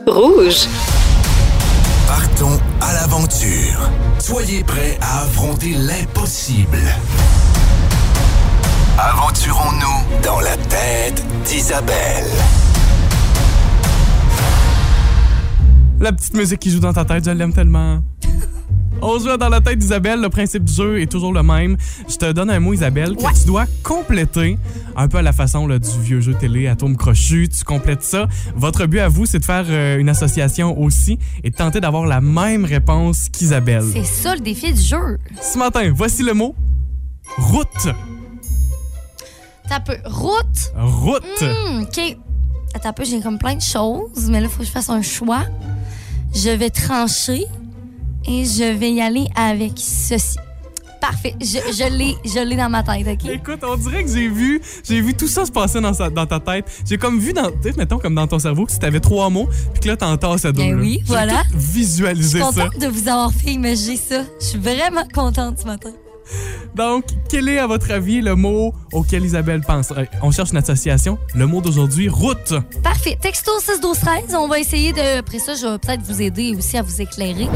Rouge. 0.07 0.67
Partons 2.07 2.59
à 2.79 2.93
l'aventure. 2.93 3.91
Soyez 4.19 4.63
prêts 4.63 4.97
à 5.01 5.23
affronter 5.23 5.73
l'impossible. 5.73 6.77
Aventurons-nous 8.97 10.21
dans 10.23 10.39
la 10.39 10.55
tête 10.55 11.21
d'Isabelle. 11.43 12.31
La 15.99 16.13
petite 16.13 16.33
musique 16.33 16.59
qui 16.59 16.71
joue 16.71 16.79
dans 16.79 16.93
ta 16.93 17.03
tête, 17.03 17.25
je 17.25 17.31
l'aime 17.31 17.51
tellement. 17.51 17.99
On 19.01 19.19
joue 19.19 19.35
dans 19.35 19.49
la 19.49 19.59
tête 19.59 19.79
d'Isabelle. 19.79 20.21
Le 20.21 20.29
principe 20.29 20.63
du 20.63 20.71
jeu 20.71 21.01
est 21.01 21.11
toujours 21.11 21.33
le 21.33 21.43
même. 21.43 21.75
Je 22.07 22.15
te 22.15 22.31
donne 22.31 22.49
un 22.49 22.61
mot, 22.61 22.71
Isabelle, 22.71 23.17
que 23.17 23.37
tu 23.37 23.45
dois 23.45 23.65
compléter 23.83 24.57
un 24.95 25.09
peu 25.09 25.17
à 25.17 25.21
la 25.21 25.33
façon 25.33 25.67
là, 25.67 25.77
du 25.77 25.89
vieux 26.01 26.21
jeu 26.21 26.33
télé 26.33 26.67
Atome 26.67 26.95
Crochu. 26.95 27.49
Tu 27.49 27.65
complètes 27.65 28.03
ça. 28.03 28.29
Votre 28.55 28.85
but 28.85 28.99
à 28.99 29.09
vous, 29.09 29.25
c'est 29.25 29.39
de 29.39 29.45
faire 29.45 29.65
euh, 29.67 29.97
une 29.97 30.07
association 30.07 30.79
aussi 30.79 31.19
et 31.43 31.49
de 31.49 31.55
tenter 31.55 31.81
d'avoir 31.81 32.05
la 32.05 32.21
même 32.21 32.63
réponse 32.63 33.27
qu'Isabelle. 33.27 33.83
C'est 33.91 34.05
ça 34.05 34.35
le 34.35 34.41
défi 34.41 34.71
du 34.71 34.81
jeu. 34.81 35.17
Ce 35.41 35.57
matin, 35.57 35.91
voici 35.93 36.23
le 36.23 36.33
mot 36.33 36.55
route. 37.37 37.89
T'as 39.69 39.79
peu. 39.79 39.97
Route. 40.05 40.73
Route. 40.77 41.23
Hmm, 41.41 41.81
OK. 41.83 42.17
Attends 42.73 42.89
un 42.89 42.93
peu, 42.93 43.05
j'ai 43.05 43.21
comme 43.21 43.37
plein 43.39 43.55
de 43.55 43.61
choses, 43.61 44.29
mais 44.29 44.39
là, 44.41 44.47
il 44.47 44.49
faut 44.51 44.59
que 44.59 44.65
je 44.65 44.71
fasse 44.71 44.89
un 44.89 45.01
choix. 45.01 45.43
Je 46.33 46.49
vais 46.49 46.69
trancher 46.69 47.45
et 48.27 48.43
je 48.45 48.77
vais 48.77 48.91
y 48.91 49.01
aller 49.01 49.27
avec 49.35 49.73
ceci. 49.77 50.37
Parfait. 50.99 51.35
Je, 51.39 51.45
je 51.71 51.95
l'ai 51.95 52.15
je 52.25 52.39
l'ai 52.43 52.55
dans 52.55 52.69
ma 52.69 52.81
tête, 52.81 53.07
OK? 53.07 53.29
Écoute, 53.29 53.59
on 53.63 53.75
dirait 53.77 54.03
que 54.03 54.09
j'ai 54.11 54.27
vu, 54.27 54.59
j'ai 54.83 54.99
vu 55.01 55.13
tout 55.13 55.27
ça 55.27 55.45
se 55.45 55.51
passer 55.51 55.79
dans, 55.79 55.93
sa- 55.93 56.09
dans 56.09 56.25
ta 56.25 56.39
tête. 56.39 56.65
J'ai 56.85 56.97
comme 56.97 57.19
vu 57.19 57.31
dans, 57.31 57.51
tu 57.51 57.71
mettons 57.77 57.99
comme 57.99 58.15
dans 58.15 58.25
ton 58.27 58.39
cerveau, 58.39 58.65
que 58.65 58.71
si 58.71 58.79
t'avais 58.79 58.99
trois 58.99 59.29
mots, 59.29 59.47
puis 59.73 59.81
que 59.83 59.87
là 59.89 59.97
t'en 59.97 60.17
tasses 60.17 60.45
à 60.45 60.51
deux. 60.51 60.63
Ben 60.63 60.79
oui, 60.79 61.01
voilà. 61.05 61.43
tout 61.43 61.49
Je 61.53 61.57
Visualisé 61.57 62.39
suis 62.41 62.53
ça. 62.53 62.63
contente 62.63 62.81
de 62.81 62.87
vous 62.87 63.07
avoir 63.07 63.31
fait 63.31 63.51
imaginer 63.51 63.97
ça. 63.97 64.23
Je 64.41 64.45
suis 64.45 64.57
vraiment 64.59 65.03
contente 65.13 65.59
ce 65.59 65.65
matin. 65.65 65.91
Donc, 66.75 67.05
quel 67.29 67.47
est 67.47 67.57
à 67.57 67.67
votre 67.67 67.89
avis 67.91 68.21
le 68.21 68.35
mot 68.35 68.73
auquel 68.91 69.23
Isabelle 69.23 69.61
pense 69.61 69.93
On 70.21 70.31
cherche 70.31 70.51
une 70.51 70.57
association. 70.57 71.17
Le 71.33 71.47
mot 71.47 71.61
d'aujourd'hui, 71.61 72.09
route. 72.09 72.53
Parfait. 72.83 73.17
Texto 73.21 73.51
6 73.59 73.79
12 73.81 73.99
13 73.99 74.35
On 74.37 74.47
va 74.47 74.59
essayer 74.59 74.91
de. 74.91 75.19
Après 75.19 75.39
ça, 75.39 75.53
je 75.55 75.65
vais 75.65 75.77
peut-être 75.77 76.01
vous 76.01 76.21
aider 76.21 76.53
aussi 76.57 76.77
à 76.77 76.81
vous 76.81 77.01
éclairer. 77.01 77.47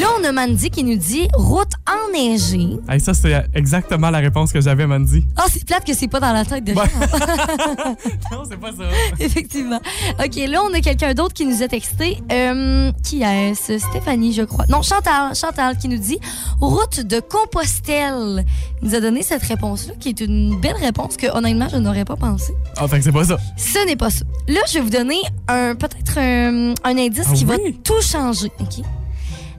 Là, 0.00 0.08
on 0.18 0.24
a 0.24 0.32
Mandy 0.32 0.70
qui 0.70 0.82
nous 0.82 0.96
dit 0.96 1.28
route 1.34 1.70
enneigée. 1.86 2.78
Hey, 2.88 2.98
ça, 2.98 3.14
c'est 3.14 3.44
exactement 3.54 4.10
la 4.10 4.18
réponse 4.18 4.52
que 4.52 4.60
j'avais, 4.60 4.86
Mandy. 4.86 5.24
Ah, 5.36 5.44
c'est 5.48 5.64
plate 5.64 5.84
que 5.86 5.94
c'est 5.94 6.08
pas 6.08 6.18
dans 6.18 6.32
la 6.32 6.44
tête 6.44 6.64
de 6.64 6.74
gens. 6.74 6.80
non, 8.32 8.42
c'est 8.48 8.58
pas 8.58 8.72
ça. 8.72 8.84
Effectivement. 9.20 9.80
OK, 10.18 10.36
là, 10.48 10.62
on 10.64 10.74
a 10.74 10.80
quelqu'un 10.80 11.14
d'autre 11.14 11.32
qui 11.32 11.46
nous 11.46 11.62
a 11.62 11.68
texté. 11.68 12.18
Euh, 12.32 12.90
qui 13.04 13.22
est-ce? 13.22 13.78
Stéphanie, 13.78 14.32
je 14.32 14.42
crois. 14.42 14.64
Non, 14.68 14.82
Chantal. 14.82 15.34
Chantal 15.34 15.76
qui 15.78 15.88
nous 15.88 15.98
dit 15.98 16.18
route 16.60 17.00
de 17.00 17.20
Compostelle. 17.20 18.44
Il 18.82 18.88
nous 18.88 18.94
a 18.96 19.00
donné 19.00 19.22
cette 19.22 19.42
réponse-là, 19.44 19.94
qui 20.00 20.08
est 20.08 20.20
une 20.20 20.58
belle 20.60 20.76
réponse 20.76 21.16
que, 21.16 21.26
honnêtement, 21.26 21.68
je 21.70 21.76
n'aurais 21.76 22.04
pas 22.04 22.16
pensé. 22.16 22.52
Ah, 22.76 22.88
fait 22.88 22.98
que 22.98 23.04
c'est 23.04 23.12
pas 23.12 23.24
ça. 23.24 23.38
Ce 23.56 23.86
n'est 23.86 23.96
pas 23.96 24.10
ça. 24.10 24.24
Là, 24.48 24.60
je 24.68 24.74
vais 24.74 24.80
vous 24.80 24.90
donner 24.90 25.20
un 25.46 25.76
peut-être 25.76 26.18
un, 26.18 26.74
un 26.82 26.98
indice 26.98 27.26
Ah 27.30 27.34
qui 27.34 27.44
va 27.44 27.54
tout 27.84 28.00
changer. 28.02 28.50
OK? 28.58 28.84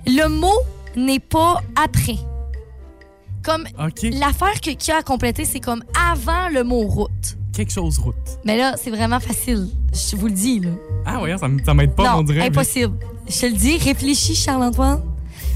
Le 0.08 0.28
mot 0.28 0.58
n'est 0.96 1.20
pas 1.20 1.62
après. 1.76 2.18
Comme 3.44 3.66
l'affaire 4.12 4.60
que- 4.62 4.72
qu'il 4.72 4.90
y 4.90 4.92
a 4.92 4.98
à 4.98 5.04
compléter, 5.04 5.46
c'est 5.46 5.60
comme 5.60 5.84
avant 6.12 6.50
le 6.50 6.64
mot 6.64 6.82
route. 6.88 7.38
Quelque 7.54 7.72
chose 7.72 8.00
route. 8.00 8.16
Mais 8.44 8.58
là, 8.58 8.76
c'est 8.78 8.90
vraiment 8.90 9.20
facile. 9.20 9.68
Je 9.94 10.16
vous 10.16 10.28
le 10.28 10.34
dis, 10.34 10.60
là. 10.60 10.72
Ah, 11.06 11.22
ouais, 11.22 11.36
ça, 11.38 11.48
m'aide 11.74 11.96
pas, 11.96 12.04
non, 12.12 12.20
on 12.20 12.24
dirait. 12.24 12.42
impossible. 12.48 12.98
Je 13.28 13.40
te 13.42 13.46
le 13.46 13.54
dis, 13.54 13.78
réfléchis, 13.78 14.36
Charles-Antoine. 14.36 15.02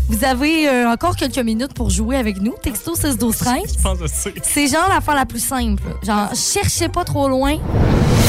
Vous 0.09 0.23
avez 0.25 0.67
euh, 0.67 0.89
encore 0.89 1.15
quelques 1.15 1.37
minutes 1.37 1.73
pour 1.75 1.91
jouer 1.91 2.15
avec 2.15 2.41
nous. 2.41 2.55
Texto 2.63 2.95
6 2.95 3.17
12 3.19 3.37
13 3.37 3.77
Je 3.77 3.83
pense 3.83 3.99
que 3.99 4.07
sais. 4.07 4.33
C'est 4.41 4.67
genre 4.67 4.89
l'affaire 4.89 5.13
la 5.13 5.27
plus 5.27 5.43
simple. 5.43 5.83
Genre, 6.03 6.29
cherchez 6.33 6.89
pas 6.89 7.03
trop 7.03 7.29
loin. 7.29 7.57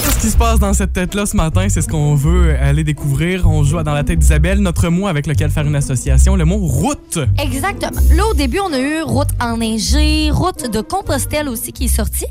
Qu'est-ce 0.04 0.20
qui 0.20 0.30
se 0.30 0.36
passe 0.36 0.58
dans 0.58 0.74
cette 0.74 0.92
tête-là 0.92 1.24
ce 1.24 1.36
matin? 1.36 1.66
C'est 1.70 1.80
ce 1.80 1.88
qu'on 1.88 2.14
veut 2.14 2.54
aller 2.60 2.84
découvrir. 2.84 3.48
On 3.48 3.64
joue 3.64 3.78
à 3.78 3.82
dans 3.82 3.94
la 3.94 4.04
tête 4.04 4.18
d'Isabelle, 4.18 4.58
notre 4.58 4.90
mot 4.90 5.06
avec 5.06 5.26
lequel 5.26 5.50
faire 5.50 5.66
une 5.66 5.74
association, 5.74 6.36
le 6.36 6.44
mot 6.44 6.58
route. 6.58 7.18
Exactement. 7.42 8.00
Là, 8.14 8.26
au 8.26 8.34
début, 8.34 8.60
on 8.60 8.72
a 8.74 8.78
eu 8.78 9.00
route 9.00 9.30
enneigée, 9.40 10.30
route 10.30 10.70
de 10.70 10.82
Compostelle 10.82 11.48
aussi 11.48 11.72
qui 11.72 11.86
est 11.86 11.88
sortie. 11.88 12.26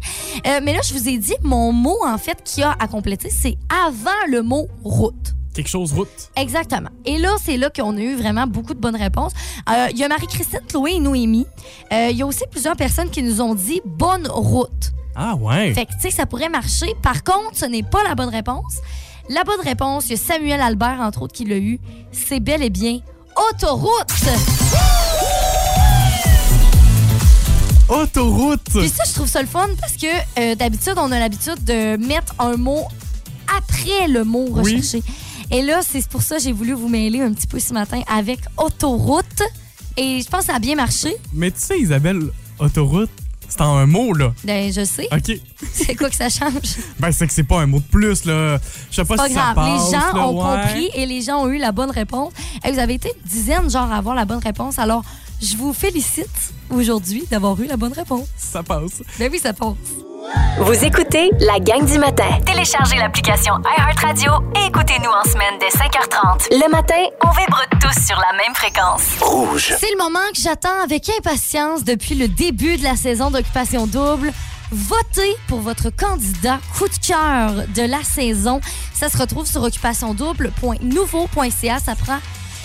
Euh, 0.45 0.59
mais 0.63 0.73
là, 0.73 0.81
je 0.87 0.93
vous 0.93 1.09
ai 1.09 1.17
dit, 1.17 1.33
mon 1.41 1.73
mot, 1.73 1.97
en 2.05 2.19
fait, 2.19 2.37
qui 2.43 2.61
a 2.61 2.75
à 2.79 2.87
compléter, 2.87 3.31
c'est 3.31 3.57
avant 3.87 4.11
le 4.29 4.43
mot 4.43 4.67
route. 4.83 5.33
Quelque 5.59 5.67
chose 5.67 5.91
route. 5.91 6.07
Exactement. 6.37 6.87
Et 7.03 7.17
là, 7.17 7.35
c'est 7.43 7.57
là 7.57 7.69
qu'on 7.69 7.97
a 7.97 7.99
eu 7.99 8.15
vraiment 8.15 8.47
beaucoup 8.47 8.73
de 8.73 8.79
bonnes 8.79 8.95
réponses. 8.95 9.33
Euh, 9.69 9.87
Il 9.91 9.97
y 9.97 10.05
a 10.05 10.07
Marie-Christine, 10.07 10.61
Chloé 10.69 10.93
et 10.93 10.99
Noémie. 11.01 11.45
Euh, 11.91 12.07
Il 12.11 12.15
y 12.15 12.21
a 12.21 12.25
aussi 12.25 12.45
plusieurs 12.49 12.77
personnes 12.77 13.09
qui 13.09 13.21
nous 13.21 13.41
ont 13.41 13.55
dit 13.55 13.81
bonne 13.83 14.25
route. 14.29 14.93
Ah, 15.17 15.35
ouais. 15.35 15.73
Fait 15.73 15.85
que, 15.85 15.91
tu 15.91 15.99
sais, 16.03 16.11
ça 16.11 16.25
pourrait 16.25 16.47
marcher. 16.47 16.95
Par 17.03 17.25
contre, 17.25 17.55
ce 17.57 17.65
n'est 17.65 17.83
pas 17.83 18.01
la 18.07 18.15
bonne 18.15 18.29
réponse. 18.29 18.75
La 19.27 19.43
bonne 19.43 19.59
réponse, 19.61 20.05
il 20.05 20.11
y 20.11 20.13
a 20.13 20.17
Samuel 20.17 20.61
Albert, 20.61 21.01
entre 21.01 21.23
autres, 21.23 21.33
qui 21.35 21.43
l'a 21.43 21.57
eu. 21.57 21.77
C'est 22.13 22.39
bel 22.39 22.63
et 22.63 22.69
bien 22.69 23.01
autoroute. 23.51 24.07
Autoroute. 27.89 28.61
Puis 28.73 28.87
ça, 28.87 29.03
je 29.05 29.13
trouve 29.13 29.27
ça 29.27 29.41
le 29.41 29.47
fun 29.47 29.67
parce 29.81 29.97
que 29.97 30.07
euh, 30.39 30.55
d'habitude, 30.55 30.93
on 30.95 31.11
a 31.11 31.19
l'habitude 31.19 31.61
de 31.65 31.97
mettre 31.97 32.33
un 32.39 32.55
mot 32.55 32.85
après 33.57 34.07
le 34.07 34.23
mot 34.23 34.47
Oui. 34.53 34.81
Et 35.51 35.61
là, 35.61 35.81
c'est 35.81 36.07
pour 36.07 36.21
ça 36.21 36.37
que 36.37 36.43
j'ai 36.43 36.51
voulu 36.51 36.73
vous 36.73 36.89
mêler 36.89 37.21
un 37.21 37.33
petit 37.33 37.47
peu 37.47 37.59
ce 37.59 37.73
matin 37.73 38.01
avec 38.07 38.39
autoroute. 38.57 39.41
Et 39.97 40.21
je 40.21 40.29
pense 40.29 40.41
que 40.41 40.45
ça 40.47 40.55
a 40.55 40.59
bien 40.59 40.75
marché. 40.75 41.15
Mais 41.33 41.51
tu 41.51 41.59
sais, 41.59 41.79
Isabelle, 41.79 42.21
autoroute, 42.59 43.09
c'est 43.47 43.61
en 43.61 43.75
un 43.77 43.87
mot, 43.87 44.13
là. 44.13 44.31
Ben, 44.43 44.71
je 44.71 44.85
sais. 44.85 45.07
OK. 45.11 45.31
C'est 45.73 45.95
quoi 45.95 46.09
que 46.09 46.15
ça 46.15 46.29
change? 46.29 46.77
Ben, 46.99 47.11
c'est 47.11 47.25
que 47.25 47.33
c'est 47.33 47.43
pas 47.43 47.61
un 47.61 47.65
mot 47.65 47.79
de 47.79 47.83
plus, 47.85 48.25
là. 48.25 48.59
Je 48.91 48.95
sais 48.97 49.05
pas, 49.05 49.15
Pas 49.15 49.27
si 49.27 49.33
ça 49.33 49.53
grave. 49.53 49.55
passe. 49.55 49.85
les 49.91 49.97
gens 49.97 50.13
là, 50.13 50.27
ont 50.27 50.37
ouais. 50.53 50.61
compris 50.61 50.89
et 50.93 51.05
les 51.07 51.21
gens 51.23 51.41
ont 51.43 51.47
eu 51.49 51.57
la 51.57 51.71
bonne 51.71 51.89
réponse. 51.89 52.31
Et 52.63 52.71
vous 52.71 52.77
avez 52.79 52.93
été 52.93 53.09
une 53.09 53.29
dizaine, 53.29 53.69
genre, 53.69 53.91
à 53.91 53.97
avoir 53.97 54.13
la 54.15 54.25
bonne 54.25 54.39
réponse. 54.39 54.77
Alors, 54.77 55.03
je 55.41 55.57
vous 55.57 55.73
félicite 55.73 56.29
aujourd'hui 56.69 57.23
d'avoir 57.31 57.59
eu 57.59 57.65
la 57.65 57.75
bonne 57.75 57.93
réponse. 57.93 58.27
Ça 58.37 58.61
passe. 58.61 59.01
Ben 59.17 59.29
oui, 59.31 59.39
ça 59.39 59.51
passe. 59.53 59.75
Vous 60.59 60.83
écoutez 60.83 61.31
la 61.39 61.59
gang 61.59 61.83
du 61.85 61.97
matin. 61.97 62.27
Téléchargez 62.45 62.97
l'application 62.97 63.53
iHeartRadio 63.77 64.31
et 64.55 64.65
écoutez-nous 64.67 65.09
en 65.09 65.23
semaine 65.23 65.57
dès 65.59 65.69
5h30. 65.69 66.49
Le 66.51 66.69
matin, 66.69 67.01
on 67.23 67.31
vibre 67.31 67.63
tous 67.79 68.05
sur 68.05 68.17
la 68.17 68.33
même 68.37 68.53
fréquence. 68.53 69.17
Rouge. 69.21 69.73
C'est 69.79 69.89
le 69.91 69.97
moment 69.97 70.19
que 70.33 70.39
j'attends 70.41 70.79
avec 70.83 71.09
impatience 71.17 71.83
depuis 71.83 72.13
le 72.15 72.27
début 72.27 72.77
de 72.77 72.83
la 72.83 72.95
saison 72.95 73.31
d'Occupation 73.31 73.87
Double. 73.87 74.31
Votez 74.71 75.35
pour 75.47 75.61
votre 75.61 75.89
candidat 75.89 76.59
coup 76.77 76.87
de 76.87 76.93
cœur 77.05 77.65
de 77.73 77.81
la 77.89 78.03
saison. 78.03 78.61
Ça 78.93 79.09
se 79.09 79.17
retrouve 79.17 79.47
sur 79.47 79.63
occupationdouble.nouveau.ca. 79.63 81.79
Ça 81.79 81.95
prend 81.95 82.19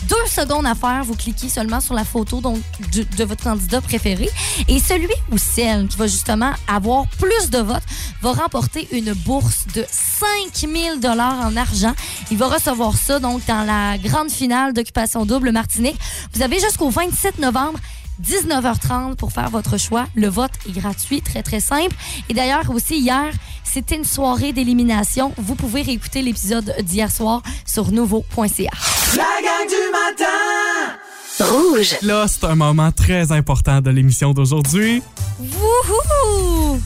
deux 0.09 0.27
secondes 0.29 0.67
à 0.67 0.75
faire. 0.75 1.03
Vous 1.05 1.15
cliquez 1.15 1.49
seulement 1.49 1.81
sur 1.81 1.95
la 1.95 2.05
photo 2.05 2.41
donc, 2.41 2.59
de, 2.93 3.25
votre 3.25 3.45
candidat 3.45 3.81
préféré. 3.81 4.29
Et 4.69 4.79
celui 4.79 5.15
ou 5.31 5.39
celle 5.39 5.89
qui 5.89 5.97
va 5.97 6.07
justement 6.07 6.53
avoir 6.69 7.07
plus 7.09 7.51
de 7.51 7.59
votes 7.59 7.83
va 8.23 8.33
remporter 8.33 8.89
une 8.93 9.13
bourse 9.13 9.67
de 9.75 9.85
5000 9.91 11.01
dollars 11.01 11.41
en 11.41 11.57
argent. 11.57 11.95
Il 12.31 12.39
va 12.39 12.49
recevoir 12.49 12.97
ça 12.97 13.19
donc 13.19 13.45
dans 13.47 13.65
la 13.65 13.99
grande 13.99 14.31
finale 14.31 14.73
d'Occupation 14.73 15.27
Double 15.27 15.53
Martinique. 15.53 15.99
Vous 16.33 16.43
avez 16.43 16.59
jusqu'au 16.59 16.91
27 16.91 17.39
novembre 17.39 17.79
19h30 18.23 19.17
pour 19.17 19.33
faire 19.33 19.51
votre 19.51 19.79
choix. 19.79 20.07
Le 20.15 20.29
vote 20.29 20.53
est 20.69 20.73
gratuit, 20.73 21.21
très 21.21 21.43
très 21.43 21.61
simple. 21.61 21.95
Et 22.29 22.35
d'ailleurs 22.35 22.71
aussi 22.71 22.99
hier, 22.99 23.33
c'était 23.65 23.97
une 23.97 24.05
soirée 24.05 24.53
d'élimination. 24.53 25.33
Vous 25.37 25.55
pouvez 25.55 25.83
réécouter 25.83 26.23
l'épisode 26.23 26.75
d'hier 26.83 27.11
soir 27.11 27.43
sur 27.67 27.91
nouveau.ca. 27.91 28.71
La 29.17 29.23
gang 29.23 29.69
du 29.69 29.93
matin 29.93 30.95
Rouge. 31.41 31.97
Là, 32.03 32.27
c'est 32.29 32.45
un 32.45 32.55
moment 32.55 32.93
très 32.93 33.33
important 33.33 33.81
de 33.81 33.91
l'émission 33.91 34.33
d'aujourd'hui. 34.33 35.03
Wouhou! 35.41 36.81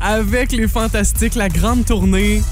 Avec 0.00 0.52
les 0.52 0.68
fantastiques, 0.68 1.34
la 1.34 1.48
grande 1.48 1.84
tournée 1.84 2.42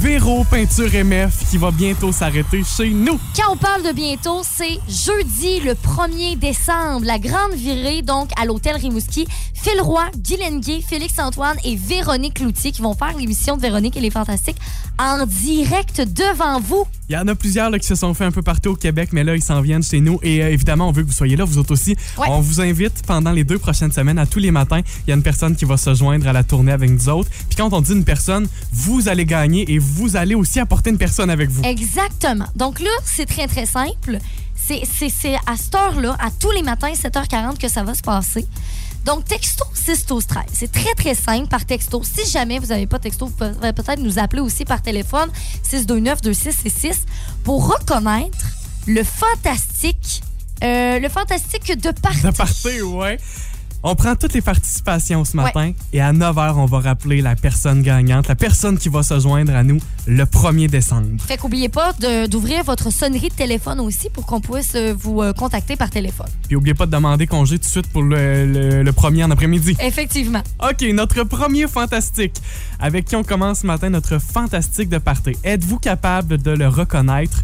Véro 0.00 0.44
Peinture 0.44 0.90
MF 1.04 1.50
qui 1.50 1.58
va 1.58 1.70
bientôt 1.70 2.12
s'arrêter 2.12 2.62
chez 2.64 2.90
nous. 2.90 3.18
Quand 3.36 3.52
on 3.52 3.56
parle 3.56 3.82
de 3.82 3.92
bientôt, 3.92 4.42
c'est 4.42 4.78
jeudi 4.88 5.60
le 5.60 5.72
1er 5.72 6.38
décembre. 6.38 7.04
La 7.04 7.18
grande 7.18 7.52
virée, 7.54 8.02
donc, 8.02 8.30
à 8.40 8.44
l'hôtel 8.44 8.76
Rimouski. 8.76 9.26
Phil 9.54 9.80
Roy, 9.80 10.04
Guy 10.16 10.36
Lenguet, 10.38 10.80
Félix-Antoine 10.80 11.56
et 11.64 11.76
Véronique 11.76 12.40
Loutier 12.40 12.72
qui 12.72 12.80
vont 12.80 12.94
faire 12.94 13.16
l'émission 13.16 13.56
de 13.56 13.62
Véronique 13.62 13.96
et 13.96 14.00
les 14.00 14.10
Fantastiques 14.10 14.60
en 14.98 15.26
direct 15.26 16.00
devant 16.00 16.60
vous. 16.60 16.86
Il 17.10 17.14
y 17.14 17.16
en 17.16 17.26
a 17.26 17.34
plusieurs 17.34 17.70
là, 17.70 17.78
qui 17.80 17.88
se 17.88 17.96
sont 17.96 18.14
fait 18.14 18.24
un 18.24 18.30
peu 18.30 18.40
partout 18.40 18.68
au 18.70 18.76
Québec, 18.76 19.08
mais 19.10 19.24
là, 19.24 19.34
ils 19.34 19.42
s'en 19.42 19.60
viennent 19.62 19.82
chez 19.82 19.98
nous. 20.00 20.20
Et 20.22 20.44
euh, 20.44 20.52
évidemment, 20.52 20.88
on 20.88 20.92
veut 20.92 21.02
que 21.02 21.08
vous 21.08 21.12
soyez 21.12 21.34
là, 21.34 21.42
vous 21.44 21.58
autres 21.58 21.72
aussi. 21.72 21.96
Ouais. 22.16 22.28
On 22.28 22.38
vous 22.40 22.60
invite 22.60 23.02
pendant 23.04 23.32
les 23.32 23.42
deux 23.42 23.58
prochaines 23.58 23.90
semaines, 23.90 24.16
à 24.20 24.26
tous 24.26 24.38
les 24.38 24.52
matins, 24.52 24.80
il 25.04 25.10
y 25.10 25.12
a 25.12 25.16
une 25.16 25.22
personne 25.24 25.56
qui 25.56 25.64
va 25.64 25.76
se 25.76 25.92
joindre 25.92 26.28
à 26.28 26.32
la 26.32 26.44
tournée 26.44 26.70
avec 26.70 26.88
nous 26.88 27.08
autres. 27.08 27.28
Puis 27.48 27.56
quand 27.56 27.72
on 27.72 27.80
dit 27.80 27.94
une 27.94 28.04
personne, 28.04 28.46
vous 28.72 29.08
allez 29.08 29.24
gagner 29.26 29.68
et 29.72 29.80
vous 29.80 30.14
allez 30.16 30.36
aussi 30.36 30.60
apporter 30.60 30.90
une 30.90 30.98
personne 30.98 31.30
avec 31.30 31.50
vous. 31.50 31.64
Exactement. 31.64 32.46
Donc 32.54 32.78
là, 32.78 32.90
c'est 33.04 33.26
très, 33.26 33.48
très 33.48 33.66
simple. 33.66 34.18
C'est- 34.54 34.82
C'est 34.86 35.08
c'est 35.08 35.34
à 35.46 35.56
cette 35.56 35.74
heure-là, 35.74 36.16
à 36.20 36.30
tous 36.30 36.52
les 36.52 36.62
matins, 36.62 36.92
7h40, 36.94 37.58
que 37.58 37.66
ça 37.68 37.82
va 37.82 37.92
se 37.94 38.02
passer. 38.02 38.46
Donc, 39.04 39.24
texto 39.24 39.64
6 39.74 40.06
12 40.06 40.26
13. 40.26 40.44
C'est 40.52 40.72
très, 40.72 40.94
très 40.94 41.14
simple 41.14 41.48
par 41.48 41.64
texto. 41.64 42.02
Si 42.04 42.30
jamais 42.30 42.58
vous 42.58 42.66
n'avez 42.66 42.86
pas 42.86 42.98
texto, 42.98 43.26
vous 43.26 43.32
pouvez 43.32 43.72
peut-être 43.72 44.00
nous 44.00 44.18
appeler 44.18 44.42
aussi 44.42 44.64
par 44.64 44.82
téléphone 44.82 45.30
629 45.62 46.20
2666 46.22 47.06
pour 47.44 47.66
reconnaître 47.68 48.36
le 48.86 49.02
fantastique, 49.02 50.22
euh, 50.62 50.98
le 50.98 51.08
fantastique 51.08 51.78
de 51.78 51.90
partie. 51.90 52.22
De 52.22 52.30
partir, 52.30 52.92
ouais. 52.94 53.18
On 53.82 53.94
prend 53.94 54.14
toutes 54.14 54.34
les 54.34 54.42
participations 54.42 55.24
ce 55.24 55.34
matin 55.36 55.72
et 55.94 56.02
à 56.02 56.12
9h, 56.12 56.54
on 56.56 56.66
va 56.66 56.80
rappeler 56.80 57.22
la 57.22 57.34
personne 57.34 57.80
gagnante, 57.80 58.28
la 58.28 58.34
personne 58.34 58.76
qui 58.76 58.90
va 58.90 59.02
se 59.02 59.18
joindre 59.18 59.54
à 59.54 59.62
nous 59.62 59.78
le 60.06 60.24
1er 60.24 60.68
décembre. 60.68 61.08
Fait 61.26 61.38
qu'oubliez 61.38 61.70
pas 61.70 61.94
d'ouvrir 62.28 62.62
votre 62.62 62.92
sonnerie 62.92 63.30
de 63.30 63.34
téléphone 63.34 63.80
aussi 63.80 64.10
pour 64.10 64.26
qu'on 64.26 64.42
puisse 64.42 64.74
euh, 64.74 64.94
vous 64.98 65.22
euh, 65.22 65.32
contacter 65.32 65.76
par 65.76 65.88
téléphone. 65.88 66.26
Puis 66.46 66.56
n'oubliez 66.56 66.74
pas 66.74 66.84
de 66.84 66.90
demander 66.90 67.26
congé 67.26 67.58
tout 67.58 67.64
de 67.64 67.70
suite 67.70 67.86
pour 67.86 68.02
le, 68.02 68.44
le, 68.46 68.82
le 68.82 68.92
premier 68.92 69.24
en 69.24 69.30
après-midi. 69.30 69.74
Effectivement. 69.80 70.42
OK, 70.62 70.82
notre 70.92 71.24
premier 71.24 71.66
fantastique. 71.66 72.34
Avec 72.80 73.06
qui 73.06 73.16
on 73.16 73.22
commence 73.22 73.60
ce 73.60 73.66
matin 73.66 73.88
notre 73.88 74.18
fantastique 74.18 74.90
de 74.90 74.98
party. 74.98 75.32
Êtes-vous 75.42 75.78
capable 75.78 76.36
de 76.36 76.50
le 76.50 76.68
reconnaître? 76.68 77.40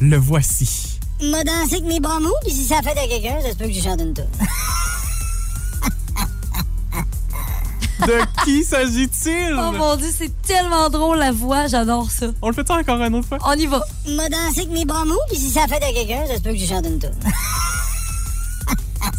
Le 0.00 0.16
voici. 0.16 1.00
m'a 1.22 1.42
dansé 1.42 1.74
avec 1.76 1.84
mes 1.86 1.98
bras 1.98 2.20
mous, 2.20 2.30
puis 2.44 2.52
si 2.52 2.64
ça 2.66 2.80
fait 2.82 2.90
à 2.90 3.06
quelqu'un, 3.08 3.40
ça 3.42 3.50
se 3.50 3.56
peut 3.56 3.66
que 3.66 3.72
je 3.72 3.80
chante 3.80 4.00
une 4.00 4.14
tour. 4.14 4.26
De 8.06 8.44
qui 8.44 8.64
s'agit-il? 8.64 9.54
Oh 9.56 9.72
mon 9.72 9.96
dieu, 9.96 10.08
c'est 10.16 10.32
tellement 10.42 10.88
drôle 10.90 11.18
la 11.18 11.30
voix, 11.30 11.66
j'adore 11.68 12.10
ça. 12.10 12.26
On 12.42 12.48
le 12.48 12.54
fait 12.54 12.66
ça 12.66 12.74
encore 12.76 13.00
une 13.00 13.14
autre 13.14 13.28
fois? 13.28 13.38
On 13.46 13.52
y 13.52 13.66
va. 13.66 13.82
m'a 14.08 14.28
dansé 14.28 14.60
avec 14.60 14.70
mes 14.70 14.84
bras 14.84 15.04
mous, 15.04 15.18
puis 15.28 15.38
si 15.38 15.50
ça 15.50 15.66
fait 15.68 15.82
à 15.82 15.92
quelqu'un, 15.92 16.24
peut 16.42 16.50
que 16.50 16.56
je 16.56 16.66
chante 16.66 16.86
une 16.86 16.98
tour. 16.98 17.10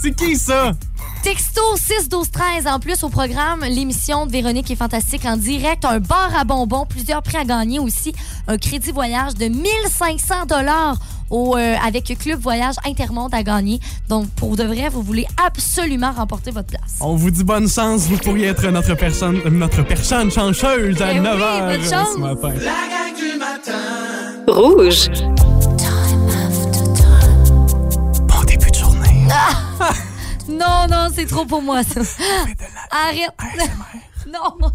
C'est 0.02 0.13
qui 0.16 0.36
ça? 0.36 0.74
Texto 1.24 1.62
6 1.77 2.10
12 2.10 2.32
13 2.32 2.68
en 2.68 2.80
plus 2.80 3.01
au 3.03 3.10
programme 3.10 3.62
l'émission 3.62 4.25
de 4.25 4.32
Véronique 4.34 4.70
est 4.70 4.75
fantastique 4.75 5.24
en 5.24 5.38
direct, 5.38 5.86
un 5.86 6.00
bar 6.00 6.32
à 6.38 6.44
bonbons, 6.44 6.86
plusieurs 6.86 7.22
prix 7.24 7.38
à 7.38 7.46
gagner 7.46 7.80
aussi, 7.80 8.13
un 8.50 8.58
crédit 8.58 8.92
voyage 8.92 9.34
de 9.36 9.46
1500 9.46 10.46
dollars 10.50 10.98
au 11.30 11.56
euh, 11.56 11.75
avec 11.82 12.13
Club 12.20 12.42
Voyage 12.42 12.75
Intermonde 12.86 13.34
à 13.34 13.42
gagner. 13.42 13.80
Donc 14.10 14.27
pour 14.32 14.58
de 14.58 14.65
vrai, 14.65 14.89
vous 14.89 15.01
voulez 15.01 15.25
absolument 15.44 16.12
remporter 16.12 16.51
votre 16.51 16.68
place. 16.68 16.98
On 17.00 17.15
vous 17.15 17.32
dit 17.32 17.46
bonne 17.46 17.70
chance, 17.70 18.01
vous 18.08 18.18
pourriez 18.18 18.48
être 18.48 18.68
notre 18.68 18.94
personne, 18.96 19.39
notre 19.50 19.82
personne 19.84 20.30
chanceuse 20.30 21.01
à 21.01 21.13
Eh 21.13 21.20
oui, 21.20 21.25
9h 21.25 21.68
bonne 21.77 21.89
chance. 21.89 22.08
ce 22.15 22.20
matin. 22.20 22.50
La 22.50 22.60
gang 22.60 23.15
du 23.18 23.39
matin 23.39 24.44
Rouge. 24.46 25.52
Non 30.63 30.88
non, 30.89 31.08
c'est 31.13 31.25
trop 31.25 31.46
pour 31.46 31.62
moi 31.62 31.84
ça. 31.84 32.01
Arrête. 32.91 33.36
non. 34.27 34.70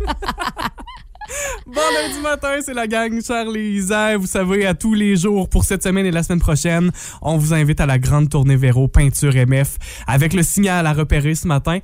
Bon 1.67 1.83
lundi 1.95 2.21
matin, 2.23 2.57
c'est 2.65 2.75
la 2.75 2.87
gang 2.87 3.23
Charlie 3.23 3.77
Isère. 3.77 4.19
Vous 4.19 4.27
savez, 4.27 4.67
à 4.67 4.75
tous 4.75 4.95
les 4.95 5.17
jours 5.17 5.49
pour 5.49 5.65
cette 5.65 5.83
semaine 5.83 6.07
et 6.07 6.11
la 6.11 6.23
semaine 6.23 6.41
prochaine, 6.41 6.91
on 7.21 7.37
vous 7.37 7.53
invite 7.53 7.81
à 7.81 7.87
la 7.87 7.99
grande 7.99 8.31
tournée 8.31 8.57
Véro 8.57 8.89
Peinture 8.89 9.35
MF 9.35 9.77
avec 10.07 10.33
le 10.33 10.43
signal 10.43 10.87
à 10.87 10.93
repérer 10.93 11.35
ce 11.35 11.47
matin. 11.47 11.79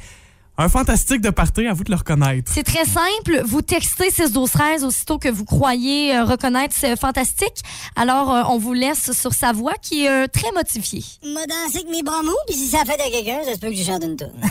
Un 0.57 0.69
fantastique 0.69 1.21
de 1.21 1.31
party, 1.31 1.67
à 1.67 1.73
vous 1.73 1.83
de 1.83 1.91
le 1.91 1.97
reconnaître. 1.97 2.53
C'est 2.55 2.63
très 2.63 2.85
simple. 2.85 3.43
Vous 3.45 3.61
textez 3.61 4.09
6 4.09 4.31
12 4.31 4.51
13 4.53 4.85
aussitôt 4.85 5.19
que 5.19 5.29
vous 5.29 5.45
croyez 5.45 6.17
euh, 6.17 6.25
reconnaître 6.25 6.77
ce 6.77 6.95
fantastique. 6.95 7.63
Alors, 7.97 8.33
euh, 8.33 8.43
on 8.49 8.59
vous 8.59 8.73
laisse 8.73 9.11
sur 9.13 9.33
sa 9.33 9.53
voix 9.53 9.75
qui 9.83 10.05
est 10.05 10.11
euh, 10.11 10.27
très 10.29 10.53
motifiée. 10.53 11.03
m'a 11.25 11.45
dansé 11.47 11.79
avec 11.79 11.91
mes 11.91 12.05
bras 12.05 12.23
mous, 12.23 12.31
puis 12.47 12.55
si 12.55 12.69
ça 12.69 12.85
fait 12.85 13.01
à 13.01 13.11
quelqu'un, 13.11 13.43
ça 13.45 13.55
se 13.55 13.59
peut 13.59 13.71
que 13.71 13.75
je 13.75 13.83
chante 13.83 14.05
une 14.05 14.17
tour. 14.17 14.31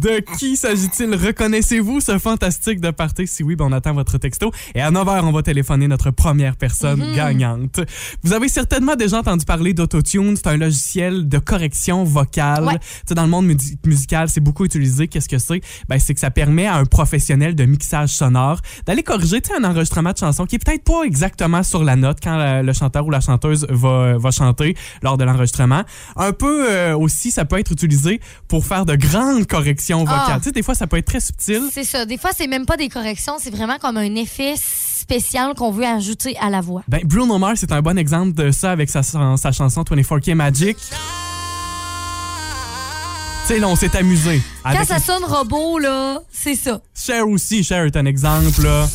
De 0.00 0.20
qui 0.36 0.56
s'agit-il? 0.56 1.14
Reconnaissez-vous 1.14 2.00
ce 2.00 2.18
fantastique 2.18 2.80
de 2.80 2.90
party? 2.90 3.26
Si 3.28 3.42
oui, 3.44 3.54
ben 3.54 3.66
on 3.66 3.72
attend 3.72 3.94
votre 3.94 4.18
texto. 4.18 4.50
Et 4.74 4.80
à 4.80 4.90
9h, 4.90 5.22
on 5.22 5.30
va 5.32 5.42
téléphoner 5.42 5.86
notre 5.86 6.10
première 6.10 6.56
personne 6.56 7.04
gagnante. 7.14 7.80
Vous 8.24 8.32
avez 8.32 8.48
certainement 8.48 8.96
déjà 8.96 9.18
entendu 9.20 9.44
parler 9.44 9.74
d'Autotune. 9.74 10.34
C'est 10.36 10.48
un 10.48 10.56
logiciel 10.56 11.28
de 11.28 11.38
correction 11.38 12.02
vocale. 12.02 12.64
Ouais. 12.64 13.14
Dans 13.14 13.22
le 13.22 13.28
monde 13.28 13.46
musical, 13.86 14.28
c'est 14.28 14.40
beaucoup 14.40 14.64
utilisé. 14.64 15.06
Qu'est-ce 15.06 15.28
que 15.28 15.38
c'est? 15.38 15.60
Ben, 15.88 15.98
c'est 16.00 16.14
que 16.14 16.20
ça 16.20 16.30
permet 16.32 16.66
à 16.66 16.76
un 16.76 16.84
professionnel 16.84 17.54
de 17.54 17.64
mixage 17.64 18.10
sonore 18.10 18.60
d'aller 18.86 19.04
corriger 19.04 19.40
un 19.56 19.62
enregistrement 19.64 20.10
de 20.12 20.18
chanson 20.18 20.46
qui 20.46 20.56
est 20.56 20.64
peut-être 20.64 20.82
pas 20.84 21.02
exactement 21.04 21.62
sur 21.62 21.84
la 21.84 21.94
note 21.94 22.18
quand 22.22 22.36
la- 22.36 22.62
le 22.64 22.72
chanteur 22.72 23.06
ou 23.06 23.10
la 23.10 23.20
chanteuse 23.20 23.66
va, 23.70 24.18
va 24.18 24.30
chanter 24.32 24.74
lors 25.02 25.16
de 25.16 25.22
l'enregistrement. 25.24 25.82
Un 26.16 26.32
peu 26.32 26.66
euh, 26.70 26.96
aussi, 26.96 27.30
ça 27.30 27.44
peut 27.44 27.58
être 27.58 27.70
utilisé 27.70 28.20
pour 28.48 28.64
faire 28.66 28.84
de 28.84 28.96
grandes 28.96 29.46
corrections 29.46 29.75
vocales. 30.04 30.24
Ah. 30.28 30.38
Tu 30.38 30.44
sais, 30.44 30.52
des 30.52 30.62
fois, 30.62 30.74
ça 30.74 30.86
peut 30.86 30.96
être 30.96 31.06
très 31.06 31.20
subtil. 31.20 31.62
C'est 31.72 31.84
ça. 31.84 32.04
Des 32.06 32.18
fois, 32.18 32.30
c'est 32.36 32.46
même 32.46 32.66
pas 32.66 32.76
des 32.76 32.88
corrections, 32.88 33.34
c'est 33.38 33.50
vraiment 33.50 33.78
comme 33.78 33.96
un 33.96 34.14
effet 34.14 34.54
spécial 34.56 35.54
qu'on 35.54 35.70
veut 35.70 35.86
ajouter 35.86 36.36
à 36.40 36.50
la 36.50 36.60
voix. 36.60 36.82
Ben, 36.88 37.00
Bruno 37.04 37.38
Mars, 37.38 37.60
c'est 37.60 37.72
un 37.72 37.82
bon 37.82 37.96
exemple 37.98 38.32
de 38.32 38.50
ça 38.50 38.72
avec 38.72 38.90
sa, 38.90 39.02
sa 39.02 39.52
chanson 39.52 39.82
24K 39.82 40.34
Magic. 40.34 40.76
Tu 43.46 43.54
sais, 43.54 43.60
là, 43.60 43.68
on 43.68 43.76
s'est 43.76 43.96
amusé. 43.96 44.42
Quand 44.64 44.70
Avec 44.70 44.88
ça 44.88 44.98
sonne 44.98 45.24
robot, 45.24 45.78
là, 45.78 46.18
c'est 46.32 46.56
ça. 46.56 46.80
Cher 46.94 47.28
aussi, 47.28 47.62
Cher 47.62 47.84
est 47.84 47.96
un 47.96 48.06
exemple. 48.06 48.62
Là. 48.62 48.88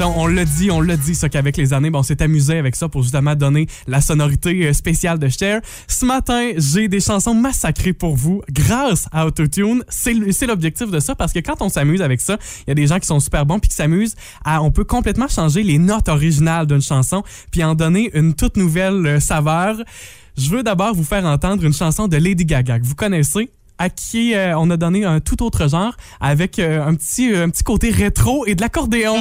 On, 0.00 0.26
l'a 0.26 0.44
dit, 0.44 0.70
on 0.70 0.80
l'a 0.80 0.96
dit, 0.96 1.14
ça 1.14 1.28
qu'avec 1.28 1.56
les 1.56 1.72
années, 1.72 1.90
ben, 1.90 2.00
on 2.00 2.02
s'est 2.02 2.22
amusé 2.22 2.58
avec 2.58 2.76
ça 2.76 2.88
pour 2.88 3.02
justement 3.02 3.34
donner 3.34 3.66
la 3.86 4.00
sonorité 4.00 4.66
euh, 4.66 4.72
spéciale 4.72 5.18
de 5.18 5.28
Cher. 5.28 5.60
Ce 5.86 6.04
matin, 6.04 6.52
j'ai 6.56 6.88
des 6.88 7.00
chansons 7.00 7.34
massacrées 7.34 7.92
pour 7.92 8.16
vous 8.16 8.42
grâce 8.50 9.08
à 9.12 9.26
Autotune. 9.26 9.84
C'est 9.88 10.46
l'objectif 10.46 10.90
de 10.90 11.00
ça 11.00 11.14
parce 11.14 11.32
que 11.32 11.38
quand 11.38 11.60
on 11.60 11.68
s'amuse 11.68 12.02
avec 12.02 12.20
ça, 12.20 12.38
il 12.66 12.70
y 12.70 12.72
a 12.72 12.74
des 12.74 12.86
gens 12.86 12.98
qui 12.98 13.06
sont 13.06 13.20
super 13.20 13.46
bons 13.46 13.58
puis 13.58 13.68
qui 13.68 13.76
s'amusent 13.76 14.14
on 14.64 14.70
peut 14.70 14.84
complètement 14.84 15.28
changer 15.28 15.62
les 15.62 15.78
notes 15.78 16.08
originales 16.08 16.66
d'une 16.66 16.82
chanson 16.82 17.22
puis 17.50 17.62
en 17.62 17.74
donner 17.74 18.10
une 18.14 18.34
toute 18.34 18.56
nouvelle 18.56 19.06
euh, 19.06 19.20
saveur. 19.20 19.76
Je 20.36 20.50
veux 20.50 20.62
d'abord 20.62 20.94
vous 20.94 21.04
faire 21.04 21.24
entendre 21.24 21.64
une 21.64 21.72
chanson 21.72 22.08
de 22.08 22.16
Lady 22.16 22.44
Gaga 22.44 22.78
que 22.78 22.84
vous 22.84 22.94
connaissez 22.94 23.50
à 23.78 23.90
qui 23.90 24.34
euh, 24.34 24.56
on 24.58 24.70
a 24.70 24.76
donné 24.76 25.04
un 25.04 25.20
tout 25.20 25.42
autre 25.42 25.68
genre 25.68 25.94
avec 26.20 26.58
euh, 26.58 26.64
euh, 26.64 26.86
un 26.86 26.94
petit 27.50 27.64
côté 27.64 27.90
rétro 27.90 28.46
et 28.46 28.54
de 28.54 28.60
l'accordéon. 28.60 29.20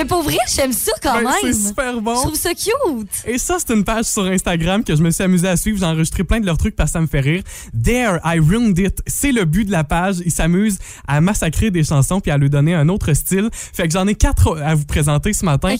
Mais 0.00 0.06
pour 0.06 0.22
vrai, 0.22 0.38
j'aime 0.54 0.72
ça 0.72 0.92
quand 1.02 1.12
Ben, 1.12 1.24
même. 1.24 1.34
C'est 1.42 1.68
super 1.68 2.00
bon. 2.00 2.14
Je 2.14 2.20
trouve 2.22 2.34
ça 2.34 2.54
cute. 2.54 3.10
Et 3.26 3.36
ça, 3.36 3.58
c'est 3.58 3.74
une 3.74 3.84
page 3.84 4.06
sur 4.06 4.24
Instagram 4.24 4.82
que 4.82 4.96
je 4.96 5.02
me 5.02 5.10
suis 5.10 5.22
amusé 5.22 5.46
à 5.46 5.58
suivre. 5.58 5.78
J'ai 5.78 5.84
enregistré 5.84 6.24
plein 6.24 6.40
de 6.40 6.46
leurs 6.46 6.56
trucs 6.56 6.74
parce 6.74 6.88
que 6.88 6.92
ça 6.94 7.00
me 7.02 7.06
fait 7.06 7.20
rire. 7.20 7.42
There, 7.84 8.18
I 8.24 8.38
ruined 8.38 8.78
it. 8.78 9.02
C'est 9.06 9.30
le 9.30 9.44
but 9.44 9.66
de 9.66 9.70
la 9.72 9.84
page. 9.84 10.16
Ils 10.24 10.30
s'amusent 10.32 10.78
à 11.06 11.20
massacrer 11.20 11.70
des 11.70 11.84
chansons 11.84 12.20
puis 12.20 12.30
à 12.30 12.38
lui 12.38 12.48
donner 12.48 12.74
un 12.74 12.88
autre 12.88 13.12
style. 13.12 13.50
Fait 13.52 13.88
que 13.88 13.92
j'en 13.92 14.06
ai 14.06 14.14
quatre 14.14 14.58
à 14.62 14.74
vous 14.74 14.86
présenter 14.86 15.34
ce 15.34 15.44
matin. 15.44 15.74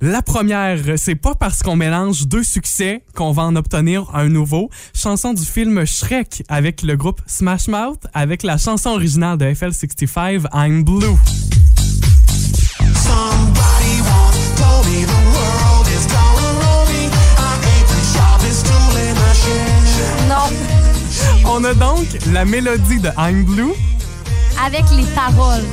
La 0.00 0.22
première, 0.22 0.78
c'est 0.96 1.16
pas 1.16 1.34
parce 1.34 1.64
qu'on 1.64 1.74
mélange 1.74 2.28
deux 2.28 2.44
succès 2.44 3.02
qu'on 3.16 3.32
va 3.32 3.42
en 3.42 3.56
obtenir 3.56 4.08
un 4.14 4.28
nouveau. 4.28 4.70
Chanson 4.94 5.34
du 5.34 5.44
film 5.44 5.84
Shrek 5.84 6.44
avec 6.48 6.82
le 6.82 6.94
groupe 6.94 7.20
Smash 7.26 7.66
Mouth 7.66 8.06
avec 8.14 8.44
la 8.44 8.56
chanson 8.56 8.90
originale 8.90 9.36
de 9.36 9.46
FL65, 9.46 10.46
I'm 10.54 10.84
Blue. 10.84 11.16
Non. 20.28 20.50
On 21.46 21.64
a 21.64 21.74
donc 21.74 22.06
la 22.32 22.44
mélodie 22.44 22.98
de 22.98 23.10
I'm 23.18 23.44
Blue 23.44 23.72
Avec 24.64 24.84
les 24.96 25.04
paroles 25.14 25.64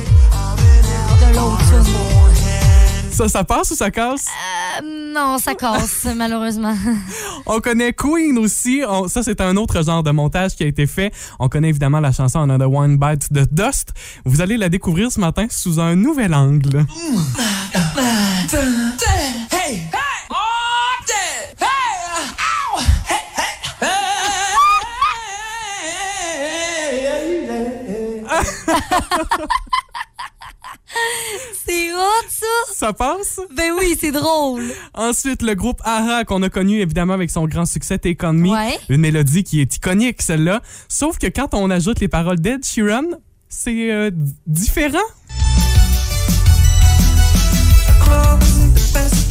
de 1.20 1.34
l'autre. 1.34 1.62
Ça, 3.10 3.28
ça 3.28 3.44
passe 3.44 3.70
ou 3.70 3.74
ça 3.74 3.90
casse? 3.90 4.26
Euh, 4.26 4.61
non, 5.12 5.38
ça 5.38 5.54
casse, 5.54 6.06
malheureusement. 6.16 6.74
On 7.46 7.60
connaît 7.60 7.92
Queen 7.92 8.38
aussi. 8.38 8.82
On- 8.88 9.08
ça, 9.08 9.22
c'est 9.22 9.40
un 9.40 9.56
autre 9.56 9.82
genre 9.84 10.02
de 10.02 10.10
montage 10.10 10.54
qui 10.56 10.64
a 10.64 10.66
été 10.66 10.86
fait. 10.86 11.12
On 11.38 11.48
connaît 11.48 11.68
évidemment 11.68 12.00
la 12.00 12.12
chanson 12.12 12.40
Another 12.40 12.72
One 12.72 12.96
Bite 12.96 13.28
the 13.32 13.52
Dust. 13.52 13.92
Vous 14.24 14.40
allez 14.40 14.56
la 14.56 14.68
découvrir 14.68 15.12
ce 15.12 15.20
matin 15.20 15.46
sous 15.50 15.78
un 15.80 15.94
nouvel 15.96 16.34
angle. 16.34 16.86
C'est 31.66 31.92
hot, 31.92 32.28
ça! 32.28 32.46
Ça 32.72 32.92
passe? 32.92 33.40
Ben 33.56 33.72
oui, 33.78 33.96
c'est 33.98 34.12
drôle. 34.12 34.64
Ensuite, 34.94 35.42
le 35.42 35.54
groupe 35.54 35.80
AHA 35.84 36.24
qu'on 36.24 36.42
a 36.42 36.48
connu 36.48 36.80
évidemment 36.80 37.14
avec 37.14 37.30
son 37.30 37.46
grand 37.46 37.66
succès 37.66 37.98
Take 37.98 38.26
On 38.26 38.32
Me. 38.32 38.50
Ouais. 38.50 38.78
Une 38.88 39.00
mélodie 39.00 39.44
qui 39.44 39.60
est 39.60 39.76
iconique, 39.76 40.22
celle-là. 40.22 40.60
Sauf 40.88 41.18
que 41.18 41.28
quand 41.28 41.54
on 41.54 41.70
ajoute 41.70 42.00
les 42.00 42.08
paroles 42.08 42.40
d'Ed 42.40 42.64
Sheeran, 42.64 43.04
c'est 43.48 43.92
euh, 43.92 44.10
différent. 44.46 44.98
club 48.12 48.42
isn't 48.42 48.74
the 48.74 48.92
best 48.92 49.22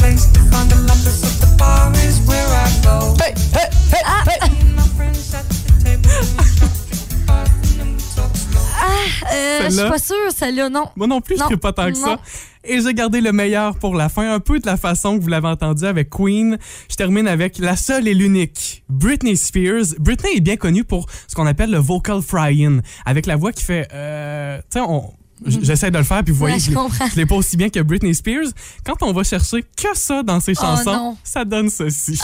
Euh, 9.34 9.60
je 9.66 9.70
suis 9.70 9.90
pas 9.90 10.00
sûre, 10.00 10.32
celle-là, 10.36 10.70
non. 10.70 10.86
Moi 10.96 11.08
non 11.08 11.22
plus, 11.22 11.38
je 11.38 11.44
ne 11.52 11.56
pas 11.56 11.74
tant 11.74 11.92
que 11.92 11.98
Non. 12.00 12.06
ça. 12.06 12.20
Et 12.64 12.80
j'ai 12.82 12.94
gardé 12.94 13.22
le 13.22 13.32
meilleur 13.32 13.76
pour 13.78 13.96
la 13.96 14.08
fin, 14.10 14.32
un 14.34 14.40
peu 14.40 14.60
de 14.60 14.66
la 14.68 14.78
façon 14.78 15.18
que 15.18 15.24
vous 15.24 15.30
l'avez 15.30 15.48
entendu 15.48 15.86
avec 15.86 16.10
Queen. 16.10 16.58
Je 16.90 16.96
termine 16.96 17.28
avec 17.28 17.58
la 17.58 17.76
seule 17.76 18.08
et 18.08 18.14
l'unique, 18.14 18.84
Britney 18.90 19.36
Spears. 19.36 19.96
Britney 20.00 20.38
est 20.38 20.42
bien 20.42 20.58
connue 20.58 20.84
pour 20.84 21.08
ce 21.28 21.34
qu'on 21.36 21.48
appelle 21.48 21.72
le 21.72 21.80
vocal 21.80 22.22
fry-in, 22.22 22.82
avec 23.06 23.26
la 23.26 23.36
voix 23.36 23.52
qui 23.52 23.64
fait... 23.64 23.88
Euh, 23.94 24.60
tu 24.72 24.80
sais, 24.80 24.86
on... 24.88 25.12
J'essaie 25.46 25.90
de 25.90 25.98
le 25.98 26.04
faire, 26.04 26.24
puis 26.24 26.32
vous 26.34 26.40
voyez, 26.40 26.56
Ouais, 26.56 26.60
je 26.60 26.72
je 27.12 27.16
l'ai 27.16 27.26
pas 27.26 27.36
aussi 27.36 27.58
bien 27.58 27.70
que 27.70 27.80
Britney 27.80 28.14
Spears. 28.14 28.46
Quand 28.86 29.02
on 29.02 29.12
va 29.12 29.24
chercher 29.24 29.64
que 29.64 29.96
ça 29.96 30.22
dans 30.22 30.40
ses 30.40 30.54
chansons, 30.54 30.84
Oh 30.88 30.92
non. 30.98 31.18
ça 31.24 31.44
donne 31.46 31.70
ceci. 31.70 32.20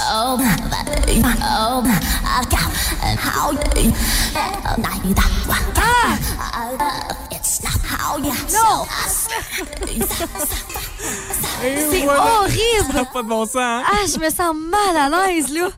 C'est 11.61 12.01
voilà. 12.03 12.19
Ça 12.23 12.39
horrible! 12.41 12.93
n'a 12.93 13.05
pas 13.05 13.23
de 13.23 13.27
bon 13.27 13.45
sens, 13.45 13.55
hein? 13.57 13.83
Ah, 13.85 14.05
je 14.05 14.19
me 14.19 14.29
sens 14.29 14.55
mal 14.55 14.95
à 14.95 15.27
l'aise, 15.27 15.49
là. 15.53 15.69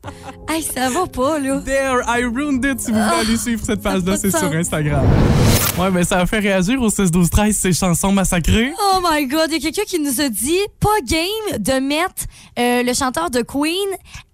Hey, 0.49 0.61
ça 0.63 0.89
va 0.89 1.05
pas, 1.07 1.39
là. 1.39 1.61
There, 1.61 2.01
I 2.07 2.23
ruined 2.25 2.65
it. 2.65 2.79
Si 2.79 2.91
vous 2.91 2.99
voulez 2.99 3.15
aller 3.21 3.37
suivre 3.37 3.63
cette 3.65 3.79
Ah. 3.85 3.91
ça 3.91 3.95
page-là, 3.95 4.17
c'est 4.17 4.31
sur. 4.31 4.51
Instagram. 4.51 5.05
Ouais, 5.77 5.91
ben 5.91 6.03
ça 6.03 6.19
a 6.19 6.25
fait 6.25 6.39
réagir 6.39 6.81
au 6.81 6.89
6 6.89 7.09
12 7.11 7.29
13 7.29 7.55
ces 7.55 7.71
chansons 7.71 8.11
massacrées. 8.11 8.73
Oh 8.93 8.99
my 9.01 9.25
God, 9.27 9.45
il 9.49 9.53
y 9.53 9.67
a 9.67 9.71
quelqu'un 9.71 9.83
qui 9.87 9.99
nous 9.99 10.19
a 10.19 10.27
dit 10.27 10.59
pas 10.79 10.89
game 11.07 11.57
de 11.57 11.79
mettre 11.79 12.23
euh, 12.57 12.83
le 12.83 12.93
chanteur 12.93 13.29
de 13.29 13.41
Queen 13.41 13.87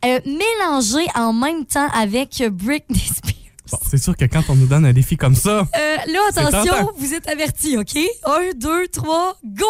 euh, 0.05 0.19
mélangé 0.25 1.05
en 1.13 1.33
même 1.33 1.65
temps 1.65 1.87
avec 1.93 2.41
Britney 2.51 2.97
Spears. 2.99 3.33
Bon, 3.71 3.79
c'est 3.89 3.97
sûr 3.97 4.15
que 4.15 4.25
quand 4.25 4.43
on 4.49 4.55
nous 4.55 4.67
donne 4.67 4.85
un 4.85 4.93
défi 4.93 5.17
comme 5.17 5.35
ça, 5.35 5.67
Euh, 5.75 5.97
là, 6.07 6.19
attention, 6.29 6.91
vous 6.97 7.13
êtes 7.13 7.27
avertis, 7.27 7.77
OK? 7.77 7.97
Un, 8.25 8.51
deux, 8.55 8.87
trois, 8.89 9.35
go! 9.43 9.65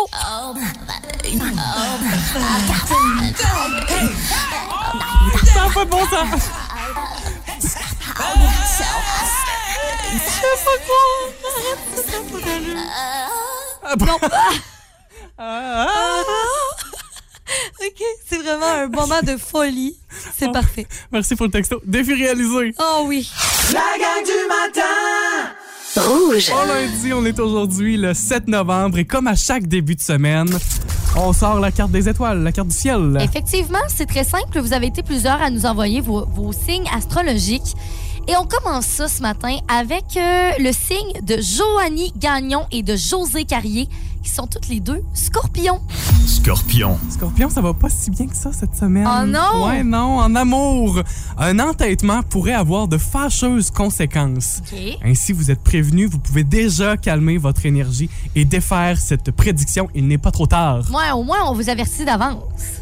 ça 5.54 5.66
n'a 5.68 5.74
pas 5.74 5.86
de 5.86 5.90
bon 5.90 6.06
sens. 6.08 6.50
Ah, 13.84 13.96
bon. 13.96 14.06
Ah, 14.22 14.52
ah. 15.38 16.22
OK, 17.82 18.04
c'est 18.28 18.38
vraiment 18.38 18.66
un 18.66 18.88
moment 18.88 19.22
de 19.22 19.38
folie. 19.38 19.98
C'est 20.36 20.48
Oh. 20.48 20.52
parfait. 20.52 20.88
Merci 21.12 21.36
pour 21.36 21.46
le 21.46 21.52
texto. 21.52 21.82
Défi 21.86 22.14
réalisé. 22.14 22.74
Oh 22.80 23.04
oui. 23.08 23.30
La 23.74 23.80
gang 23.98 24.24
du 24.24 24.48
matin! 24.48 25.52
Rouge. 25.96 26.52
Bon 26.52 26.68
lundi, 26.68 27.14
on 27.14 27.26
est 27.26 27.40
aujourd'hui 27.40 27.98
le 27.98 28.14
7 28.14 28.48
novembre 28.48 29.00
et 29.00 29.06
comme 29.06 29.28
à 29.28 29.36
chaque 29.36 29.68
début 29.68 29.96
de 29.96 30.02
semaine, 30.02 30.50
on 31.16 31.34
sort 31.34 31.60
la 31.60 31.72
carte 31.72 31.92
des 31.92 32.08
étoiles, 32.08 32.44
la 32.44 32.52
carte 32.52 32.68
du 32.68 32.76
ciel. 32.76 33.18
Effectivement, 33.22 33.80
c'est 33.88 34.06
très 34.06 34.24
simple. 34.24 34.60
Vous 34.60 34.74
avez 34.74 34.88
été 34.88 35.02
plusieurs 35.02 35.42
à 35.42 35.50
nous 35.50 35.66
envoyer 35.66 36.02
vos, 36.02 36.26
vos 36.26 36.52
signes 36.52 36.88
astrologiques. 36.96 37.76
Et 38.28 38.36
on 38.38 38.46
commence 38.46 38.86
ça 38.86 39.08
ce 39.08 39.22
matin 39.22 39.58
avec 39.68 40.04
euh, 40.18 40.52
le 40.60 40.72
signe 40.72 41.22
de 41.24 41.40
Joanie 41.42 42.12
Gagnon 42.18 42.66
et 42.72 42.82
de 42.82 42.96
José 42.96 43.46
Carrier, 43.46 43.88
qui 44.26 44.32
sont 44.32 44.48
toutes 44.48 44.68
les 44.70 44.80
deux 44.80 45.04
scorpions. 45.14 45.80
Scorpion. 46.26 46.98
Scorpion, 47.10 47.50
ça 47.50 47.62
va 47.62 47.74
pas 47.74 47.90
si 47.90 48.10
bien 48.10 48.26
que 48.26 48.36
ça 48.36 48.52
cette 48.52 48.76
semaine. 48.76 49.08
Oh 49.08 49.26
non! 49.26 49.68
Ouais, 49.68 49.84
non, 49.84 50.18
en 50.18 50.34
amour. 50.36 51.02
Un 51.38 51.60
entêtement 51.60 52.24
pourrait 52.24 52.54
avoir 52.54 52.88
de 52.88 52.98
fâcheuses 52.98 53.70
conséquences. 53.70 54.62
OK. 54.72 54.98
Ainsi, 55.04 55.32
vous 55.32 55.52
êtes 55.52 55.62
prévenu, 55.62 56.08
vous 56.08 56.18
pouvez 56.18 56.44
déjà 56.44 56.98
calmer 56.98 57.38
votre 57.38 57.68
énergie 57.68 58.10
et 58.36 58.46
défaire 58.46 58.98
cette 58.98 59.30
prédiction. 59.30 59.90
Il 59.94 60.08
n'est 60.08 60.18
pas 60.18 60.32
trop 60.32 60.48
tard. 60.48 60.86
Moi, 60.90 61.04
au 61.14 61.24
moins, 61.24 61.48
on 61.48 61.54
vous 61.54 61.70
avertit 61.70 62.04
d'avance. 62.04 62.42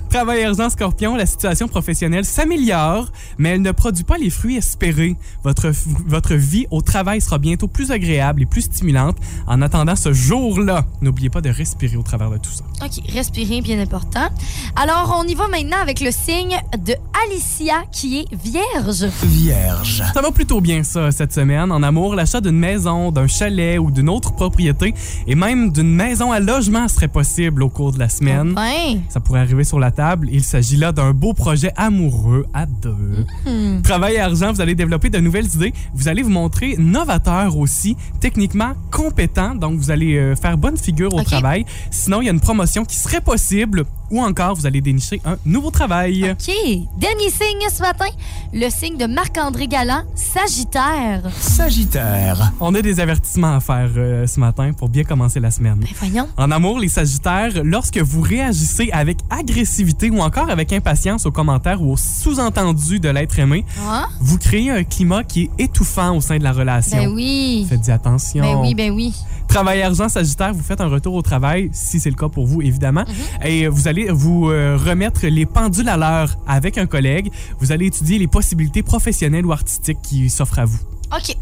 Travail 0.09 0.43
argent 0.43 0.69
scorpion, 0.69 1.15
la 1.15 1.25
situation 1.25 1.67
professionnelle 1.67 2.23
s'améliore, 2.23 3.11
mais 3.39 3.49
elle 3.49 3.63
ne 3.63 3.71
produit 3.71 4.03
pas 4.03 4.17
les 4.17 4.29
fruits 4.29 4.57
espérés. 4.57 5.15
Votre, 5.43 5.71
votre 6.05 6.35
vie 6.35 6.67
au 6.69 6.83
travail 6.83 7.19
sera 7.19 7.39
bientôt 7.39 7.67
plus 7.67 7.89
agréable 7.89 8.43
et 8.43 8.45
plus 8.45 8.61
stimulante 8.61 9.17
en 9.47 9.61
attendant 9.63 9.95
ce 9.95 10.13
jour-là. 10.13 10.85
N'oubliez 11.01 11.31
pas 11.33 11.41
pas 11.41 11.41
de 11.41 11.49
respirer 11.49 11.97
au 11.97 12.03
travers 12.03 12.29
de 12.29 12.37
tout 12.37 12.51
ça. 12.51 12.63
OK, 12.85 13.11
respirer, 13.11 13.61
bien 13.61 13.79
important. 13.79 14.29
Alors, 14.75 15.19
on 15.19 15.27
y 15.27 15.33
va 15.33 15.47
maintenant 15.47 15.77
avec 15.81 15.99
le 15.99 16.11
signe 16.11 16.55
de 16.77 16.93
Alicia 17.25 17.85
qui 17.91 18.19
est 18.19 18.35
vierge. 18.35 19.05
Vierge. 19.23 20.03
Ça 20.13 20.21
va 20.21 20.29
plutôt 20.29 20.61
bien 20.61 20.83
ça 20.83 21.11
cette 21.11 21.33
semaine. 21.33 21.71
En 21.71 21.81
amour, 21.81 22.13
l'achat 22.13 22.39
d'une 22.39 22.59
maison, 22.59 23.11
d'un 23.11 23.25
chalet 23.25 23.79
ou 23.79 23.89
d'une 23.89 24.09
autre 24.09 24.33
propriété 24.33 24.93
et 25.25 25.33
même 25.33 25.71
d'une 25.71 25.91
maison 25.91 26.31
à 26.31 26.39
logement 26.39 26.87
serait 26.87 27.07
possible 27.07 27.63
au 27.63 27.69
cours 27.69 27.93
de 27.93 27.97
la 27.99 28.09
semaine. 28.09 28.53
Ouais. 28.55 28.99
Ça 29.09 29.19
pourrait 29.19 29.39
arriver 29.39 29.63
sur 29.63 29.79
la 29.79 29.89
table. 29.89 30.29
Il 30.31 30.43
s'agit 30.43 30.77
là 30.77 30.91
d'un 30.91 31.13
beau 31.13 31.33
projet 31.33 31.71
amoureux 31.77 32.45
à 32.53 32.67
deux. 32.67 33.25
Hmm. 33.47 33.81
Travail 33.81 34.15
et 34.15 34.19
argent, 34.19 34.53
vous 34.53 34.61
allez 34.61 34.75
développer 34.75 35.09
de 35.09 35.17
nouvelles 35.17 35.47
idées. 35.55 35.73
Vous 35.95 36.07
allez 36.07 36.21
vous 36.21 36.29
montrer 36.29 36.75
novateur 36.77 37.57
aussi, 37.57 37.97
techniquement 38.19 38.73
compétent. 38.91 39.55
Donc, 39.55 39.79
vous 39.79 39.89
allez 39.89 40.17
euh, 40.17 40.35
faire 40.35 40.59
bonne 40.59 40.77
figure 40.77 41.11
au 41.15 41.22
Travail. 41.25 41.65
Sinon, 41.91 42.21
il 42.21 42.25
y 42.25 42.29
a 42.29 42.31
une 42.33 42.39
promotion 42.39 42.85
qui 42.85 42.95
serait 42.95 43.21
possible 43.21 43.83
ou 44.11 44.21
encore, 44.21 44.55
vous 44.55 44.65
allez 44.67 44.79
dénicher 44.81 45.19
un 45.25 45.37
nouveau 45.45 45.71
travail. 45.71 46.31
OK. 46.31 46.53
Dernier 46.97 47.29
signe 47.31 47.67
ce 47.73 47.81
matin, 47.81 48.05
le 48.53 48.69
signe 48.69 48.95
de 48.97 49.05
Marc-André 49.07 49.67
Galland, 49.67 50.03
Sagittaire. 50.13 51.23
Sagittaire. 51.39 52.51
On 52.59 52.75
a 52.75 52.81
des 52.81 52.99
avertissements 52.99 53.55
à 53.55 53.59
faire 53.59 53.89
euh, 53.97 54.27
ce 54.27 54.39
matin 54.39 54.71
pour 54.73 54.89
bien 54.89 55.03
commencer 55.03 55.39
la 55.39 55.49
semaine. 55.49 55.79
Ben 55.79 55.87
voyons. 55.97 56.27
En 56.37 56.51
amour, 56.51 56.79
les 56.79 56.89
Sagittaires, 56.89 57.51
lorsque 57.63 57.97
vous 57.97 58.21
réagissez 58.21 58.89
avec 58.91 59.17
agressivité 59.29 60.09
ou 60.11 60.19
encore 60.19 60.49
avec 60.49 60.71
impatience 60.73 61.25
aux 61.25 61.31
commentaires 61.31 61.81
ou 61.81 61.93
aux 61.93 61.97
sous-entendus 61.97 62.99
de 62.99 63.09
l'être 63.09 63.39
aimé, 63.39 63.65
Ah? 63.87 64.07
vous 64.19 64.37
créez 64.37 64.69
un 64.69 64.83
climat 64.83 65.23
qui 65.23 65.43
est 65.57 65.63
étouffant 65.63 66.15
au 66.15 66.21
sein 66.21 66.37
de 66.37 66.43
la 66.43 66.51
relation. 66.51 66.97
Ben 66.97 67.09
oui. 67.09 67.65
Faites-y 67.69 67.91
attention. 67.91 68.43
Ben 68.43 68.59
oui, 68.61 68.75
ben 68.75 68.91
oui. 68.91 69.13
Travail 69.53 69.83
argent 69.83 70.09
Sagittaire, 70.09 70.51
vous 70.51 70.63
faites 70.63 70.81
un 70.81 70.87
retour 70.87 71.13
au 71.13 71.21
travail, 71.21 71.69
si 71.73 71.99
c'est 71.99 72.09
le 72.09 72.15
cas 72.15 72.27
pour 72.27 72.47
vous, 72.47 72.63
évidemment. 72.63 73.05
Mhm. 73.07 73.47
Et 73.47 73.67
vous 73.67 73.87
allez 73.87 74.09
vous 74.09 74.49
euh, 74.49 74.79
remettre 74.83 75.27
les 75.27 75.45
pendules 75.45 75.89
à 75.89 75.95
l'heure 75.95 76.39
avec 76.47 76.79
un 76.79 76.87
collègue. 76.87 77.31
Vous 77.59 77.71
allez 77.71 77.85
étudier 77.85 78.17
les 78.17 78.25
possibilités 78.25 78.81
professionnelles 78.81 79.45
ou 79.45 79.51
artistiques 79.51 79.99
qui 80.01 80.31
s'offrent 80.31 80.57
à 80.57 80.65
vous. 80.65 80.79
OK. 81.15 81.37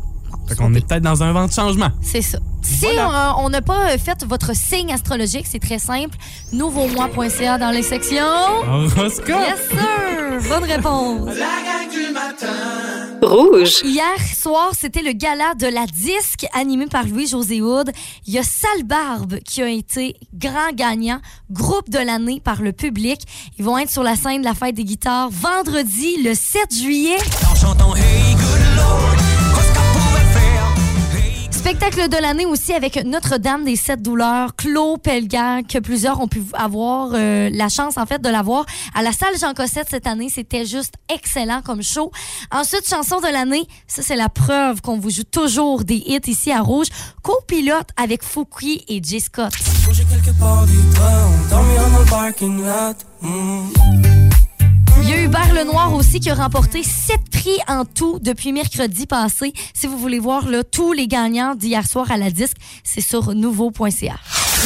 Fait 0.51 0.55
qu'on 0.63 0.73
est 0.73 0.85
peut-être 0.85 1.03
dans 1.03 1.23
un 1.23 1.31
vent 1.33 1.47
de 1.47 1.51
changement. 1.51 1.89
C'est 2.01 2.21
ça. 2.21 2.37
Si 2.61 2.85
Voilà. 2.85 3.35
on- 3.39 3.49
n'a 3.49 3.61
pas 3.61 3.91
euh, 3.91 3.97
fait 3.97 4.23
votre 4.25 4.55
signe 4.55 4.93
astrologique, 4.93 5.45
c'est 5.49 5.59
très 5.59 5.79
simple. 5.79 6.15
Nouveaumois.ca 6.53 7.57
dans 7.57 7.71
les 7.71 7.81
sections. 7.83 8.23
Horoscope! 8.67 9.27
Yes, 9.27 9.69
sir! 9.69 10.49
Bonne 10.49 10.63
réponse. 10.63 11.29
Rouge. 13.21 13.81
Hier 13.83 14.03
soir, 14.35 14.71
c'était 14.73 15.01
le 15.03 15.11
gala 15.11 15.53
de 15.55 15.67
la 15.67 15.85
disque 15.85 16.45
animé 16.53 16.87
par 16.87 17.05
Louis-José 17.05 17.61
Houd. 17.61 17.91
Il 18.25 18.33
y 18.33 18.39
a 18.39 18.43
Sale 18.43 18.83
Barbe 18.85 19.39
qui 19.45 19.61
a 19.61 19.69
été 19.69 20.15
grand 20.33 20.71
gagnant, 20.73 21.19
groupe 21.51 21.89
de 21.89 21.99
l'année 21.99 22.41
par 22.43 22.61
le 22.61 22.71
public. 22.71 23.21
Ils 23.59 23.65
vont 23.65 23.77
être 23.77 23.91
sur 23.91 24.03
la 24.03 24.15
scène 24.15 24.41
de 24.41 24.45
la 24.45 24.55
fête 24.55 24.75
des 24.75 24.83
guitares 24.85 25.29
vendredi, 25.29 26.17
le 26.23 26.33
7 26.33 26.73
juillet. 26.73 27.17
Spectacle 31.62 32.10
de 32.10 32.17
l'année 32.17 32.47
aussi 32.47 32.74
avec 32.74 33.06
Notre-Dame 33.06 33.65
des 33.65 33.76
Sept 33.76 34.02
Douleurs, 34.02 34.56
Claude 34.56 35.00
Pelgag, 35.00 35.67
que 35.67 35.78
plusieurs 35.78 36.19
ont 36.19 36.28
pu 36.28 36.41
avoir 36.54 37.12
euh, 37.13 37.52
la 37.54 37.69
chance 37.69 37.97
en 37.97 38.08
fait 38.08 38.19
de 38.19 38.30
l'avoir 38.30 38.65
à 38.95 39.04
la 39.04 39.12
salle 39.12 39.38
Jean 39.39 39.54
Cossette 39.54 39.86
cette 39.88 40.08
année. 40.08 40.30
C'était 40.30 40.65
juste 40.65 40.95
excellent 41.08 41.62
comme 41.62 41.84
show. 41.84 42.12
Ensuite, 42.50 42.89
chanson 42.89 43.19
de 43.19 43.32
l'année, 43.32 43.67
ça 43.86 44.02
c'est 44.02 44.15
la 44.15 44.28
preuve 44.28 44.82
qu'on 44.82 44.97
vous 44.97 45.12
joue 45.12 45.24
toujours 45.24 45.84
des 45.84 46.02
hits 46.04 46.19
ici 46.26 46.52
à 46.52 46.62
Rouge. 46.62 46.88
Copilote 47.21 47.89
avec 47.95 48.24
Fouki 48.24 48.84
et 48.88 49.00
J. 49.04 49.19
Scott. 49.19 49.54
Il 55.03 55.09
y 55.09 55.13
a 55.13 55.23
Hubert 55.23 55.53
Lenoir 55.53 55.93
aussi 55.95 56.19
qui 56.19 56.29
a 56.29 56.35
remporté 56.35 56.83
sept 56.83 57.21
prix 57.31 57.57
en 57.67 57.85
tout 57.85 58.19
depuis 58.21 58.51
mercredi 58.51 59.07
passé. 59.07 59.51
Si 59.73 59.87
vous 59.87 59.97
voulez 59.97 60.19
voir 60.19 60.47
là, 60.47 60.63
tous 60.63 60.93
les 60.93 61.07
gagnants 61.07 61.55
d'hier 61.55 61.87
soir 61.87 62.11
à 62.11 62.17
la 62.17 62.29
disque, 62.29 62.57
c'est 62.83 63.01
sur 63.01 63.33
nouveau.ca. 63.33 64.15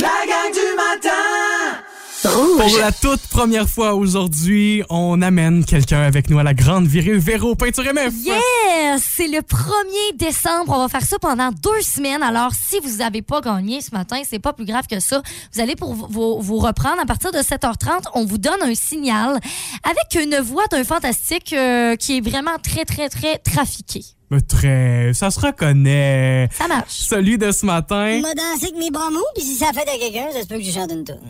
La 0.02 0.08
gang 0.28 0.52
du 0.52 0.76
matin! 0.76 1.85
Pour 2.28 2.78
la 2.80 2.92
toute 2.92 3.22
première 3.28 3.70
fois 3.70 3.94
aujourd'hui, 3.94 4.82
on 4.90 5.22
amène 5.22 5.64
quelqu'un 5.64 6.02
avec 6.02 6.30
nous 6.32 6.40
à 6.40 6.44
la 6.44 6.56
grande 6.56 6.88
virée 6.88 7.18
Véro 7.18 7.54
Peinture 7.54 7.84
MF. 7.84 8.14
Yes! 8.24 9.04
C'est 9.16 9.28
le 9.28 9.40
1er 9.40 10.18
décembre. 10.18 10.74
On 10.76 10.80
va 10.80 10.88
faire 10.90 11.06
ça 11.06 11.20
pendant 11.20 11.52
deux 11.52 11.82
semaines. 11.82 12.24
Alors, 12.24 12.52
si 12.54 12.80
vous 12.80 12.98
n'avez 12.98 13.22
pas 13.22 13.42
gagné 13.42 13.80
ce 13.82 13.92
matin, 13.92 14.22
c'est 14.28 14.40
pas 14.40 14.54
plus 14.54 14.66
grave 14.66 14.88
que 14.90 15.00
ça. 15.00 15.22
Vous 15.54 15.62
allez 15.62 15.76
pour 15.76 15.94
vous, 15.94 16.42
vous 16.42 16.58
reprendre 16.58 17.00
à 17.00 17.06
partir 17.06 17.32
de 17.32 17.38
7h30. 17.38 18.08
On 18.16 18.26
vous 18.26 18.40
donne 18.40 18.62
un 18.64 18.74
signal 18.74 19.40
avec 19.84 20.24
une 20.24 20.40
voix 20.40 20.66
d'un 20.72 20.84
fantastique 20.84 21.54
euh, 21.54 21.96
qui 21.96 22.18
est 22.18 22.22
vraiment 22.28 22.58
très, 22.64 22.86
très, 22.86 23.08
très 23.10 23.38
trafiqué. 23.38 24.02
Mais 24.32 24.42
Très, 24.42 25.12
ça 25.14 25.30
se 25.30 25.40
reconnaît. 25.40 26.50
Ça 26.58 26.68
marche. 26.68 26.86
Celui 26.90 27.38
de 27.38 27.52
ce 27.52 27.68
matin. 27.68 28.20
M'a 28.22 28.34
dansé 28.34 28.66
avec 28.66 28.78
mes 28.78 28.90
bras 28.90 29.12
mous, 29.12 29.20
puis 29.36 29.44
si 29.44 29.56
ça 29.56 29.68
fait 29.72 29.88
à 29.88 29.98
quelqu'un, 30.00 30.32
ça 30.34 30.42
se 30.42 30.48
peut 30.48 30.58
que 30.58 30.64
je 30.64 30.72
chante 30.72 30.92
une 30.92 31.04
toune. 31.04 31.20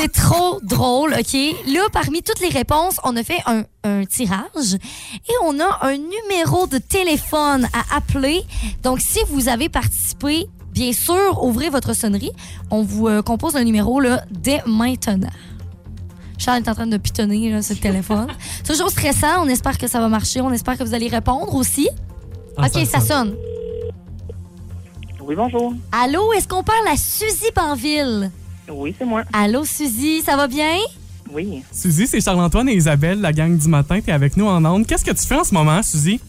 C'est 0.00 0.12
trop 0.12 0.60
drôle, 0.62 1.12
OK? 1.12 1.34
Là, 1.66 1.82
parmi 1.92 2.22
toutes 2.22 2.40
les 2.40 2.48
réponses, 2.48 2.96
on 3.04 3.14
a 3.16 3.22
fait 3.22 3.42
un, 3.44 3.64
un 3.84 4.06
tirage 4.06 4.74
et 5.12 5.32
on 5.44 5.60
a 5.60 5.86
un 5.86 5.98
numéro 5.98 6.66
de 6.66 6.78
téléphone 6.78 7.68
à 7.74 7.96
appeler. 7.96 8.42
Donc, 8.82 9.00
si 9.00 9.18
vous 9.28 9.50
avez 9.50 9.68
participé, 9.68 10.46
bien 10.72 10.94
sûr, 10.94 11.44
ouvrez 11.44 11.68
votre 11.68 11.92
sonnerie. 11.92 12.32
On 12.70 12.82
vous 12.82 13.08
euh, 13.08 13.20
compose 13.20 13.56
un 13.56 13.64
numéro 13.64 14.00
là, 14.00 14.24
dès 14.30 14.62
maintenant. 14.64 15.28
Charles 16.38 16.62
est 16.62 16.68
en 16.70 16.74
train 16.74 16.86
de 16.86 16.96
pitonner 16.96 17.50
là, 17.50 17.60
sur 17.60 17.74
le 17.74 17.80
téléphone. 17.80 18.28
Toujours 18.66 18.88
stressant. 18.88 19.44
On 19.44 19.48
espère 19.48 19.76
que 19.76 19.86
ça 19.86 20.00
va 20.00 20.08
marcher. 20.08 20.40
On 20.40 20.50
espère 20.50 20.78
que 20.78 20.84
vous 20.84 20.94
allez 20.94 21.08
répondre 21.08 21.54
aussi. 21.54 21.90
Ah, 22.56 22.68
OK, 22.74 22.86
ça 22.86 23.00
sonne. 23.00 23.34
Oui, 25.20 25.34
bonjour. 25.36 25.74
Allô, 25.92 26.32
est-ce 26.32 26.48
qu'on 26.48 26.62
parle 26.62 26.88
à 26.88 26.96
Suzy 26.96 27.50
Banville? 27.54 28.30
Oui, 28.72 28.94
c'est 28.98 29.04
moi. 29.04 29.24
Allô, 29.32 29.64
Suzy, 29.64 30.22
ça 30.22 30.36
va 30.36 30.46
bien? 30.46 30.76
Oui. 31.32 31.62
Suzy, 31.72 32.06
c'est 32.06 32.20
Charles-Antoine 32.20 32.68
et 32.68 32.74
Isabelle, 32.74 33.20
la 33.20 33.32
gang 33.32 33.56
du 33.56 33.68
matin. 33.68 34.00
T'es 34.00 34.12
avec 34.12 34.36
nous 34.36 34.46
en 34.46 34.64
ondes. 34.64 34.86
Qu'est-ce 34.86 35.04
que 35.04 35.10
tu 35.10 35.26
fais 35.26 35.36
en 35.36 35.44
ce 35.44 35.54
moment, 35.54 35.82
Suzy? 35.82 36.20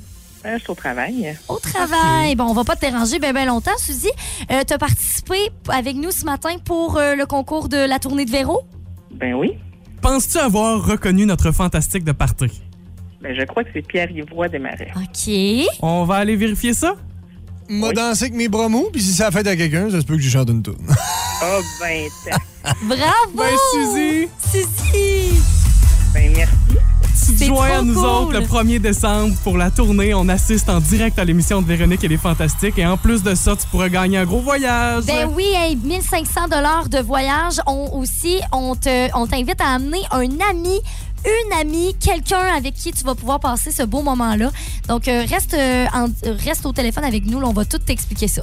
Euh, 0.46 0.58
je 0.58 0.64
suis 0.64 0.72
au 0.72 0.76
travail. 0.76 1.38
Au 1.48 1.58
travail. 1.60 2.36
Bon, 2.36 2.46
on 2.46 2.54
va 2.54 2.64
pas 2.64 2.76
te 2.76 2.82
déranger 2.82 3.20
bien 3.20 3.34
ben 3.34 3.46
longtemps, 3.46 3.78
Suzy. 3.78 4.10
Euh, 4.52 4.64
tu 4.66 4.74
as 4.74 4.78
participé 4.78 5.38
avec 5.70 5.96
nous 5.96 6.12
ce 6.12 6.26
matin 6.26 6.56
pour 6.64 6.98
euh, 6.98 7.16
le 7.16 7.26
concours 7.26 7.70
de 7.70 7.78
la 7.78 8.00
tournée 8.00 8.26
de 8.26 8.32
Véro? 8.32 8.62
Ben 9.12 9.34
oui. 9.34 9.54
Penses-tu 10.02 10.40
avoir 10.40 10.84
reconnu 10.84 11.26
notre 11.28 11.52
fantastique 11.52 12.04
de 12.04 12.12
party? 12.12 12.48
Ben, 13.22 13.36
je 13.40 13.46
crois 13.46 13.64
que 13.64 13.70
c'est 13.74 13.86
Pierre-Yvois 13.86 14.50
Desmarais. 14.50 14.92
OK. 14.96 15.34
On 15.82 16.06
va 16.06 16.16
aller 16.16 16.36
vérifier 16.36 16.74
ça? 16.74 16.96
M'a 17.70 17.94
dansé 17.94 18.26
avec 18.26 18.36
mes 18.36 18.50
bras 18.50 18.68
mous, 18.68 18.90
puis 18.92 19.02
si 19.02 19.14
ça 19.14 19.32
fait 19.32 19.48
à 19.48 19.56
quelqu'un, 19.56 19.90
ça 19.90 20.02
se 20.02 20.06
peut 20.06 20.16
que 20.16 20.22
je 20.22 20.30
chante 20.30 20.50
une 20.50 20.62
Oh, 21.44 21.62
ben, 21.80 22.08
t'as- 22.26 22.74
Bravo! 22.84 23.36
Ben, 23.36 23.58
Suzy! 23.74 24.28
Suzy! 24.52 25.42
ben, 26.14 26.32
merci. 26.36 26.56
Tu 27.28 27.36
te 27.38 27.44
joins 27.46 27.80
à 27.80 27.82
nous 27.82 27.94
cool. 27.96 28.06
autres 28.06 28.34
le 28.34 28.42
1er 28.46 28.80
décembre 28.80 29.36
pour 29.44 29.58
la 29.58 29.72
tournée. 29.72 30.14
On 30.14 30.28
assiste 30.30 30.70
en 30.70 30.80
direct 30.80 31.18
à 31.20 31.26
l'émission 31.26 31.62
de 31.62 31.68
Véronique 31.68 32.04
et 32.04 32.08
les 32.08 32.18
Fantastiques. 32.18 32.78
Et 32.78 32.86
en 32.86 32.98
plus 32.98 33.24
de 33.24 33.34
ça, 33.36 33.56
tu 33.56 33.66
pourras 33.68 33.90
gagner 33.90 34.18
un 34.18 34.26
gros 34.26 34.42
voyage. 34.42 35.06
Ben 35.06 35.30
oui, 35.34 35.46
hey, 35.56 35.76
1500 35.76 36.48
dollars 36.50 36.90
de 36.90 37.00
voyage. 37.00 37.60
On 37.66 37.90
aussi, 37.94 38.40
on 38.52 38.76
te, 38.76 39.10
on 39.18 39.28
t'invite 39.28 39.62
à 39.62 39.70
amener 39.76 40.02
un 40.12 40.28
ami, 40.50 40.80
une 41.26 41.60
amie, 41.60 41.96
quelqu'un 42.00 42.54
avec 42.56 42.74
qui 42.76 42.92
tu 42.92 43.04
vas 43.04 43.16
pouvoir 43.16 43.40
passer 43.40 43.72
ce 43.72 43.84
beau 43.84 44.02
moment-là. 44.04 44.50
Donc 44.88 45.08
euh, 45.08 45.24
reste, 45.30 45.54
euh, 45.54 45.86
en- 45.94 46.08
reste 46.46 46.66
au 46.66 46.72
téléphone 46.74 47.04
avec 47.06 47.26
nous, 47.26 47.40
là, 47.40 47.48
on 47.48 47.54
va 47.54 47.66
tout 47.66 47.78
t'expliquer 47.80 48.28
ça. 48.28 48.42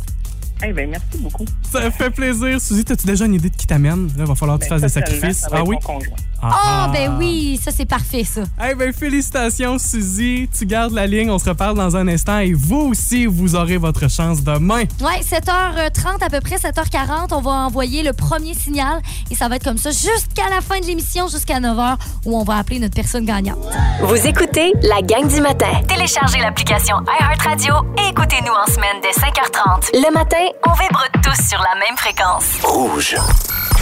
Eh 0.65 0.73
ben, 0.73 0.91
merci 0.91 1.19
beaucoup. 1.19 1.45
Ça 1.71 1.91
fait 1.91 2.11
plaisir. 2.11 2.61
Suzy, 2.61 2.85
as-tu 2.91 3.07
déjà 3.07 3.27
une 3.27 3.35
idée 3.35 3.51
de 3.51 3.57
qui 3.57 3.67
t'amène? 3.67 4.09
Là, 4.09 4.13
il 4.19 4.25
va 4.27 4.35
falloir 4.35 4.59
que 4.59 4.65
tu 4.65 4.71
Ben, 4.71 4.77
fasses 4.81 4.83
des 4.93 5.01
sacrifices. 5.01 5.39
ça 5.41 5.49
va 5.51 5.59
Ah 5.59 5.61
être 5.61 5.69
oui? 5.69 5.77
mon 5.77 5.81
conjoint. 5.95 6.17
Ah, 6.43 6.89
ben 6.93 7.17
oui, 7.19 7.61
ça 7.63 7.71
c'est 7.71 7.85
parfait, 7.85 8.25
ça. 8.25 8.43
Eh 8.69 8.75
ben, 8.75 8.93
félicitations, 8.93 9.79
Suzy. 9.79 10.49
Tu 10.57 10.67
gardes 10.67 10.93
la 10.93 11.07
ligne. 11.07 11.31
On 11.31 11.39
se 11.39 11.49
reparle 11.49 11.77
dans 11.77 11.97
un 11.97 12.07
instant. 12.09 12.39
Et 12.39 12.53
vous 12.53 12.81
aussi, 12.91 13.27
vous 13.27 13.55
aurez 13.55 13.77
votre 13.77 14.09
chance 14.09 14.43
demain. 14.43 14.85
Ouais, 15.01 15.21
7h30 15.21 16.23
à 16.23 16.31
peu 16.31 16.41
près, 16.41 16.57
7h40, 16.57 17.29
on 17.33 17.41
va 17.41 17.51
envoyer 17.51 18.03
le 18.03 18.13
premier 18.13 18.55
signal 18.55 19.01
et 19.31 19.35
ça 19.35 19.49
va 19.49 19.57
être 19.57 19.65
comme 19.65 19.79
ça 19.79 19.91
jusqu'à 19.91 20.49
la 20.51 20.61
fin 20.61 20.81
de 20.81 20.87
l'émission, 20.87 21.29
jusqu'à 21.29 21.61
9h 21.61 21.97
où 22.25 22.39
on 22.39 22.45
va 22.45 22.57
appeler 22.59 22.79
notre 22.79 22.95
personne 22.95 23.25
gagnante. 23.25 23.59
Vous 24.03 24.27
écoutez 24.27 24.73
la 24.83 25.03
gang 25.03 25.27
du 25.29 25.41
matin. 25.41 25.81
Téléchargez 25.89 26.39
l'application 26.41 26.97
iHeartRadio 27.21 27.75
et 27.99 28.11
écoutez-nous 28.11 28.53
en 28.53 28.73
semaine 28.73 28.97
dès 29.03 29.11
5h30. 29.11 29.91
Le 29.95 30.13
matin, 30.13 30.37
on 30.67 30.73
vibre 30.73 31.05
tous 31.23 31.49
sur 31.49 31.59
la 31.59 31.75
même 31.79 31.97
fréquence. 31.97 32.45
Rouge. 32.63 33.17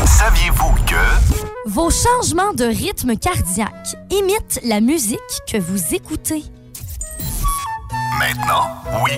Saviez-vous 0.05 0.75
que... 0.87 1.56
Vos 1.67 1.91
changements 1.91 2.53
de 2.55 2.65
rythme 2.65 3.17
cardiaque 3.17 3.97
imitent 4.11 4.61
la 4.65 4.81
musique 4.81 5.19
que 5.51 5.59
vous 5.59 5.95
écoutez. 5.95 6.45
Maintenant, 8.21 8.69
oui. 9.05 9.13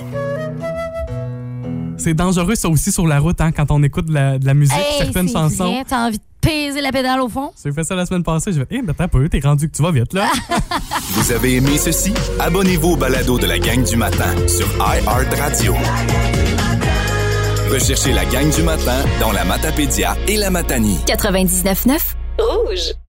C'est 1.97 2.13
dangereux, 2.15 2.55
ça 2.55 2.69
aussi, 2.69 2.91
sur 2.91 3.05
la 3.05 3.19
route, 3.19 3.39
hein, 3.41 3.51
quand 3.51 3.69
on 3.71 3.83
écoute 3.83 4.05
de 4.05 4.13
la, 4.13 4.39
de 4.39 4.45
la 4.45 4.53
musique, 4.53 4.73
Hey, 4.75 5.03
certaines 5.03 5.27
c'est 5.27 5.33
chansons. 5.33 5.71
vrai, 5.73 5.83
T'as 5.87 6.07
envie 6.07 6.17
de 6.17 6.23
peser 6.41 6.81
la 6.81 6.91
pédale 6.91 7.19
au 7.21 7.29
fond? 7.29 7.51
J'ai 7.63 7.71
fait 7.71 7.83
ça 7.83 7.93
la 7.95 8.05
semaine 8.05 8.23
passée. 8.23 8.51
Je 8.51 8.59
vais, 8.61 8.67
hé, 8.71 8.81
mais 8.81 8.91
attends 8.91 9.03
un 9.03 9.07
peu, 9.09 9.29
t'es 9.29 9.39
rendu 9.41 9.69
que 9.69 9.75
tu 9.75 9.83
vas 9.83 9.91
vite, 9.91 10.13
là. 10.13 10.27
Vous 11.11 11.31
avez 11.31 11.55
aimé 11.57 11.77
ceci? 11.77 12.13
Abonnez-vous 12.39 12.91
au 12.91 12.95
balado 12.95 13.37
de 13.37 13.45
la 13.45 13.59
gang 13.59 13.83
du 13.83 13.95
matin 13.95 14.33
sur 14.47 14.67
iHeartRadio. 14.77 15.73
Recherchez 17.71 18.13
la 18.13 18.25
gang 18.25 18.49
du 18.49 18.63
matin 18.63 19.03
dans 19.19 19.31
la 19.33 19.45
Matapédia 19.45 20.15
et 20.27 20.37
la 20.37 20.49
Matanie. 20.49 20.97
99.9 21.05 21.97
Rouge. 22.39 22.93